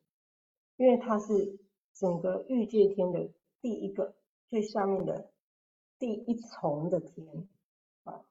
[0.77, 1.59] 因为它是。
[1.93, 3.29] 整个欲界天的
[3.61, 4.15] 第一个
[4.47, 5.29] 最下面的
[5.99, 7.47] 第一重的天
[8.03, 8.25] 啊，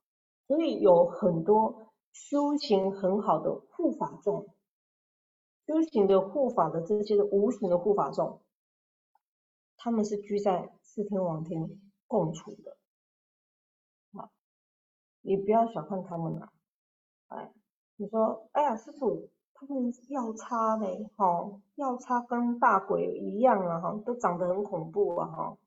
[0.49, 4.49] 所以有很多修行很好的护法众，
[5.67, 8.41] 修行的护法的这些的无形的护法众，
[9.83, 12.77] 他们是居在四天王天共处的
[14.13, 14.29] 啊，
[15.23, 16.53] 你不要小看他们啊，
[17.29, 17.51] 哎，
[17.97, 19.29] 你说，哎呀，师傅。
[19.63, 20.87] 他们药叉呢？
[21.17, 25.59] 哈，药叉跟大鬼一样啊，哈，都长得很恐怖啊，哈。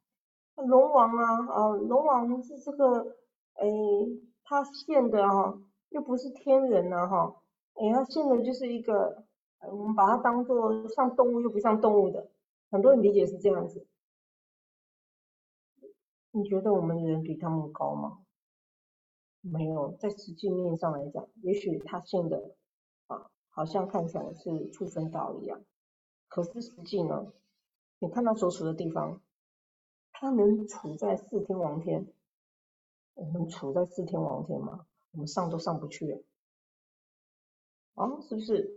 [0.56, 3.16] 龙王啊，啊，龙王是这个，
[3.54, 3.68] 哎，
[4.44, 5.60] 他现的哈，
[5.90, 7.36] 又不是天人呐，哈，
[7.76, 9.26] 哎，他现的就是一个，
[9.72, 12.32] 我们把它当做像动物又不像动物的，
[12.72, 13.86] 很多人理解是这样子。
[16.36, 18.26] 你觉得我们人比他们高吗？
[19.42, 22.56] 没有，在实际面上来讲，也许他现的
[23.06, 23.30] 啊。
[23.50, 25.64] 好像看起来是畜生道一样，
[26.28, 27.32] 可是实际呢？
[28.00, 29.22] 你看他所处的地方，
[30.12, 32.12] 他能处在四天王天，
[33.14, 34.88] 我们处在四天王天吗？
[35.12, 36.26] 我们上都上不去
[37.94, 38.20] 啊！
[38.22, 38.74] 是不是？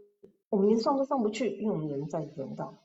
[0.51, 2.77] 我们连上都上不去，因为我们人在人道。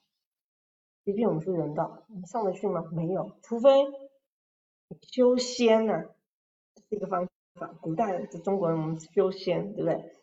[1.03, 2.89] 即便我们是人道，你上得去吗？
[2.93, 3.69] 没有，除非
[5.01, 6.03] 修仙呢，
[6.89, 7.31] 是一个方法。
[7.81, 10.15] 古代的中国人，我们修仙，对不对？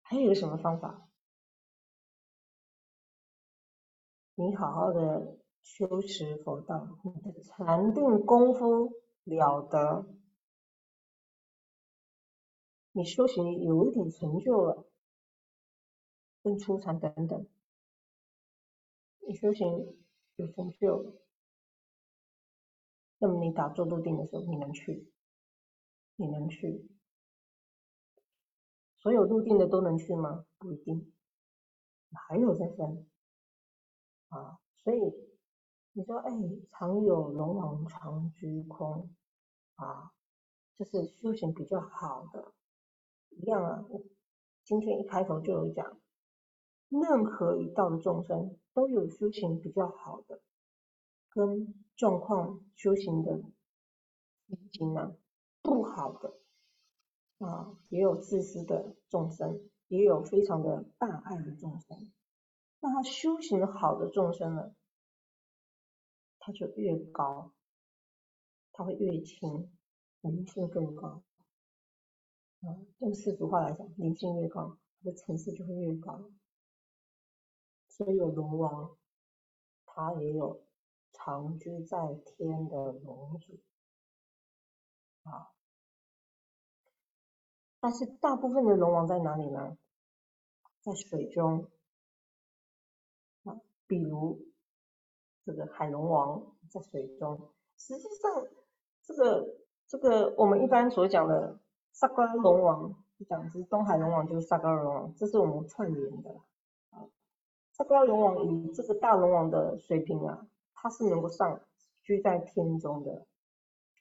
[0.00, 1.08] 还有一个什么方法？
[4.34, 8.90] 你好好的修持佛道，你的禅定功夫
[9.24, 10.06] 了得，
[12.92, 14.86] 你修行有一点成就了，
[16.42, 17.46] 跟初禅等等，
[19.20, 19.96] 你修行
[20.36, 21.21] 有成就了，
[23.22, 25.08] 那么你打坐入定的时候，你能去？
[26.16, 26.90] 你能去？
[28.98, 30.44] 所有入定的都能去吗？
[30.58, 31.12] 不一定，
[32.28, 33.06] 还有在分
[34.30, 34.58] 啊。
[34.78, 34.98] 所以
[35.92, 36.32] 你说，哎，
[36.72, 39.14] 常有龙王常居空
[39.76, 40.10] 啊，
[40.76, 42.52] 这是修行比较好的，
[43.28, 43.84] 一样啊。
[43.88, 44.02] 我
[44.64, 45.96] 今天一开头就有讲，
[46.88, 50.42] 任何一道的众生都有修行比较好的。
[51.28, 51.72] 跟
[52.02, 53.40] 状况修行的
[54.48, 55.16] 心经呢
[55.62, 56.36] 不好的
[57.38, 62.12] 啊，也有自私的众生，也有非常的大爱的众生。
[62.80, 64.74] 那他修行好的众生呢，
[66.40, 67.52] 他就越高，
[68.72, 69.70] 他会越轻，
[70.22, 71.22] 灵性更高。
[72.62, 76.32] 啊，用世俗话来讲，灵性越高，他的层次就会越高。
[77.86, 78.96] 所以有龙王，
[79.86, 80.66] 他也有。
[81.24, 83.60] 常居在天的龙主
[85.22, 85.52] 啊，
[87.78, 89.78] 但是大部分的龙王在哪里呢？
[90.80, 91.68] 在水中
[93.44, 94.40] 啊，比如
[95.44, 97.52] 这个海龙王在水中。
[97.76, 98.48] 实际上，
[99.04, 99.46] 这个
[99.86, 101.60] 这个我们一般所讲的
[101.92, 106.30] 萨瓜龙王，讲是东海龙王就是萨瓜龙王，这是我们串联的
[106.90, 107.06] 啊。
[107.70, 110.48] 萨瓜龙王以这个大龙王的水平啊。
[110.82, 111.60] 它是能够上
[112.02, 113.24] 居在天中的，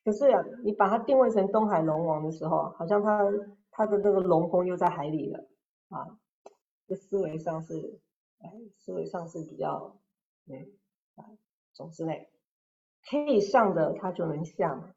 [0.03, 3.19] 可是呀，你把它定位成东海龙王的时候，好像它
[3.69, 5.47] 它的那个龙宫又在海里了
[5.89, 6.17] 啊，
[6.87, 7.99] 这思维上是，
[8.39, 9.95] 哎，思维上是比较，
[10.47, 10.71] 嗯，
[11.13, 11.29] 啊，
[11.73, 12.31] 总之嘞，
[13.07, 14.95] 可以上的它就能下嘛，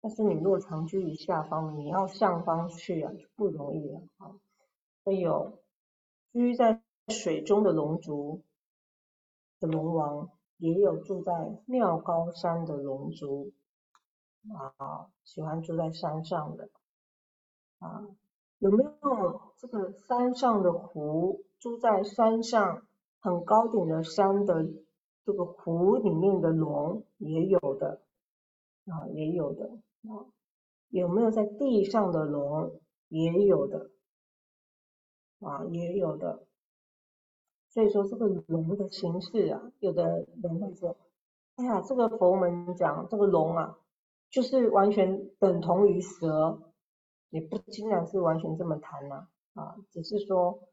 [0.00, 4.34] 但是你若长居于下方，你要上方去啊，就不容易了啊。
[5.04, 5.62] 所以有
[6.32, 8.42] 居在水中的龙族
[9.60, 10.28] 的龙王。
[10.62, 13.50] 也有住在妙高山的龙族
[14.48, 16.70] 啊，喜欢住在山上的
[17.80, 18.06] 啊，
[18.60, 21.44] 有没有这个山上的湖？
[21.58, 22.86] 住在山上
[23.18, 24.64] 很高顶的山的
[25.24, 28.00] 这个湖里面的龙也有的
[28.86, 29.64] 啊，也有的
[30.04, 30.30] 啊，
[30.90, 32.80] 有没有在地上的龙？
[33.08, 33.90] 也有的
[35.40, 36.46] 啊，也有的。
[37.72, 40.94] 所以说这个龙的形式啊，有的人会说，
[41.56, 43.78] 哎呀，这个佛门讲这个龙啊，
[44.28, 46.60] 就是完全等同于蛇，
[47.30, 50.68] 也不尽然是完全这么谈呐，啊，只是说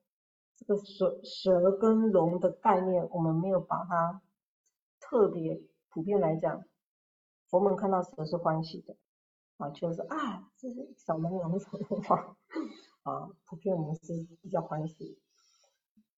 [0.58, 4.22] 这个蛇蛇跟龙的概念，我们没有把它
[5.00, 6.66] 特别普遍来讲，
[7.50, 8.98] 佛门看到蛇是欢喜的，
[9.56, 12.36] 啊，就是啊，这是小门龙什么话，
[13.04, 15.18] 啊，普遍我们是比较欢喜。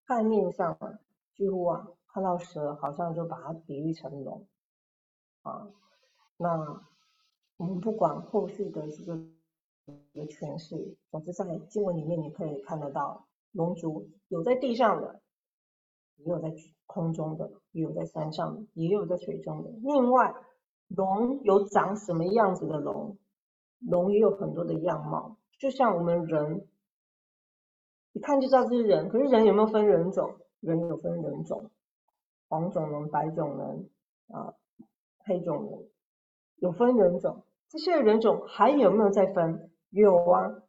[0.04, 0.98] 概念上啊，
[1.34, 4.46] 几乎啊看到蛇，好像就把它比喻成龙
[5.42, 5.70] 啊。
[6.36, 6.82] 那
[7.56, 9.16] 我们不管后续的这个
[10.12, 15.22] 的诠释，总之在经文里面你可以看得到，龙族有在地上的，
[16.16, 16.52] 也有在
[16.86, 19.70] 空中的，也有在山上的，也有在水中的。
[19.82, 20.34] 另外，
[20.88, 23.16] 龙有长什么样子的龙？
[23.78, 26.66] 龙也有很多的样貌，就像我们人。
[28.12, 30.34] 一看就知道这是人，可是人有没有分人种？
[30.60, 31.70] 人有分人种，
[32.48, 33.90] 黄种人、白种人
[34.28, 34.54] 啊，
[35.24, 35.88] 黑种人，
[36.56, 37.42] 有分人种。
[37.68, 39.70] 这些人种还有没有再分？
[39.90, 40.62] 有啊，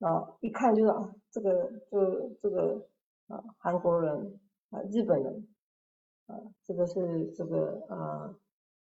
[0.00, 2.86] 啊，一看就是啊，这个这这个
[3.26, 4.38] 啊，韩国人
[4.70, 5.48] 啊，日本人
[6.26, 8.34] 啊，这个是这个啊，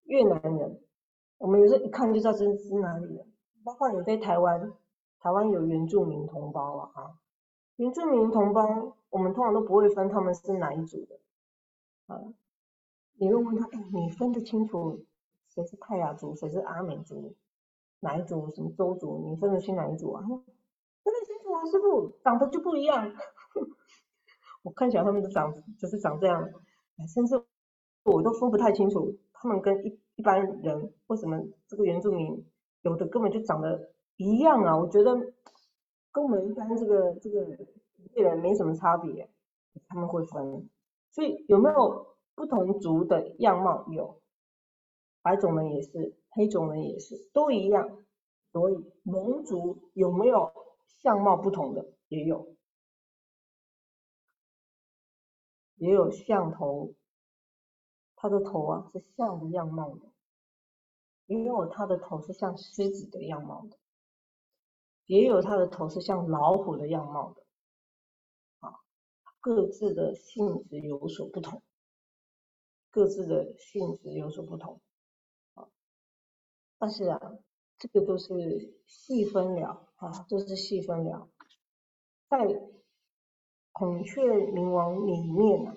[0.04, 0.80] 越南人。
[1.38, 3.26] 我们有时候一看就知道这是哪里人。
[3.62, 4.72] 包括你在台湾，
[5.20, 7.18] 台湾有原住民同胞啊，啊。
[7.76, 11.18] 原住民同胞，我们通常都不会分他们是哪一组的
[12.06, 12.20] 啊。
[13.16, 15.04] 你会问他，哎，你分得清楚
[15.48, 17.34] 谁是泰雅族，谁是阿美族，
[17.98, 19.24] 哪一组什么周族？
[19.28, 20.22] 你分得清哪一组啊？
[20.22, 23.12] 分得清楚啊，师傅，长得就不一样。
[24.62, 26.48] 我看起来他们的长就是长这样，
[27.12, 27.42] 甚至
[28.04, 32.46] 我都分不太清楚，他们跟一一般人为什么这个原住民
[32.82, 34.76] 有的根本就长得一样啊？
[34.78, 35.32] 我觉得。
[36.14, 37.40] 跟我们一般这个这个
[38.22, 39.28] 人没什么差别，
[39.88, 40.70] 他们会分，
[41.10, 43.84] 所以有没有不同族的样貌？
[43.90, 44.22] 有，
[45.22, 47.98] 白种人也是，黑种人也是，都一样。
[48.52, 50.52] 所以龙族有没有
[51.02, 51.84] 相貌不同的？
[52.06, 52.54] 也有，
[55.74, 56.94] 也有象头，
[58.14, 60.12] 他的头啊是象的样貌的，
[61.26, 63.76] 也有他的头是像狮子的样貌的。
[65.06, 67.42] 也有它的头是像老虎的样貌的，
[68.60, 68.80] 啊，
[69.40, 71.62] 各自的性质有所不同，
[72.90, 74.80] 各自的性质有所不同，
[75.54, 75.68] 啊，
[76.78, 77.20] 但是啊，
[77.78, 81.28] 这个都是细分了啊，都是细分了。
[82.28, 82.38] 在
[83.72, 85.76] 孔雀明王里面啊，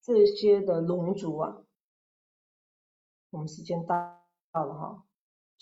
[0.00, 1.62] 这些的龙族啊，
[3.30, 3.94] 我们时间到
[4.64, 5.06] 了哈，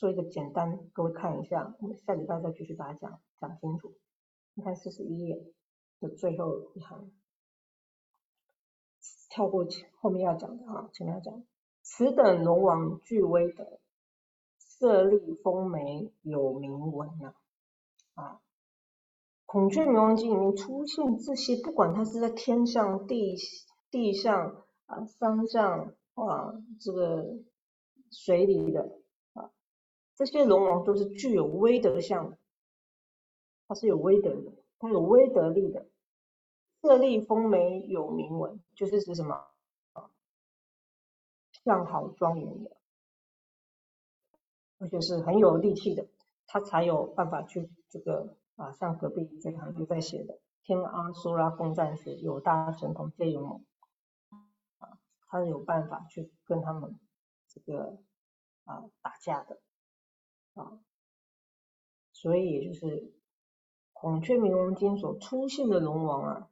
[0.01, 3.93] 做一个简单，各位看一下，我们下礼拜再继续把它讲讲清楚。
[4.55, 5.45] 你看四十一页
[6.01, 7.11] 的最后一行，
[9.29, 11.45] 跳过前后面要讲的啊，前面要讲，
[11.83, 13.79] 此等龙王具威的，
[14.57, 17.35] 色厉风眉有铭文呐
[18.15, 18.41] 啊。
[19.45, 23.37] 孔雀明王经里面出现这些，不管它是在天上、地
[23.91, 27.37] 地上啊、山上啊、这个
[28.11, 29.00] 水里的，
[30.21, 32.37] 这些龙王都是具有威德相的，
[33.66, 35.87] 它是有威德的，它有威德力的。
[36.83, 39.47] 色厉风眉有铭文，就是指什么
[39.95, 40.11] 啊？
[41.64, 42.77] 相好庄严的，
[44.77, 46.07] 而且是很有力气的，
[46.47, 48.37] 他才有办法去这个。
[48.57, 53.64] 啊，像隔壁这行就在写的“天阿苏拉风战士有大神通皆勇猛”，
[54.77, 54.99] 啊，
[55.29, 57.01] 他有办法去跟他们
[57.49, 57.97] 这个
[58.64, 59.62] 啊打架的
[60.55, 60.81] 啊，
[62.13, 62.87] 所以也就是
[63.93, 66.51] 《孔雀明王经》所出现的龙王啊，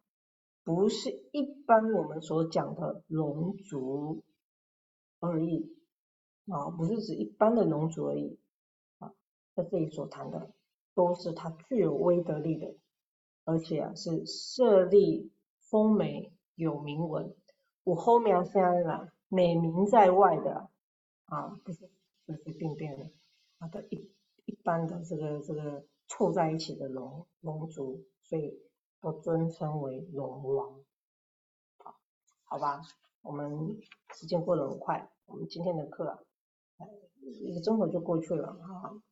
[0.64, 4.24] 不是一般我们所讲的龙族
[5.20, 5.76] 而已
[6.46, 8.38] 啊，不是指一般的龙族而已
[8.98, 9.14] 啊，
[9.54, 10.52] 在这里所谈的。
[10.94, 12.74] 都是他具有威德力的，
[13.44, 15.30] 而且啊是设立
[15.60, 17.36] 风眉有铭文，
[17.84, 20.68] 我后面现在啦美名在外的
[21.26, 21.88] 啊，不是
[22.26, 23.12] 随随便便的，
[23.58, 24.10] 啊的一
[24.46, 28.58] 一般的这个这个凑在一起的龙龙族，所以
[29.00, 30.80] 都尊称为龙王。
[31.78, 31.94] 好，
[32.44, 32.80] 好吧，
[33.22, 33.78] 我们
[34.14, 36.86] 时间过得很快，我们今天的课啊，
[37.40, 39.02] 一个钟头就过去了啊。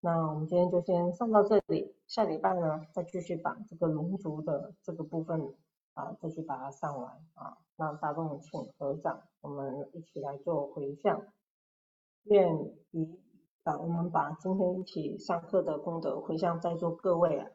[0.00, 5.54] 那我们今天就先上到这里，下礼拜呢再继续把这个龙族的这个部分
[5.94, 7.58] 啊，再去把它上完啊。
[7.76, 11.26] 那大众请合掌，我们一起来做回向，
[12.26, 13.18] 愿以
[13.62, 17.50] 啊，我们把今天一起上课的功德回向在座各位啊，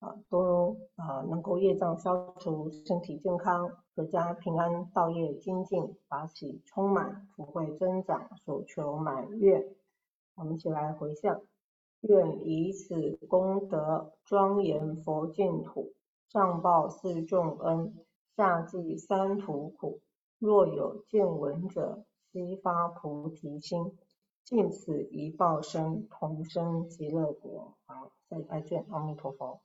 [0.00, 9.64] 啊都啊能够业障消除，身体健康，阖家平安，道业精进，法喜充满，福慧增长，所求满愿。
[10.34, 11.40] 我们一起来回向。
[12.00, 15.94] 愿以此功德庄严佛净土，
[16.28, 17.94] 上报四重恩，
[18.36, 20.00] 下济三途苦。
[20.38, 22.04] 若有见闻者，
[22.34, 23.96] 悉发菩提心，
[24.42, 27.76] 尽此一报身，同生极乐国。
[27.86, 29.60] 好，下礼拜见，阿弥陀佛。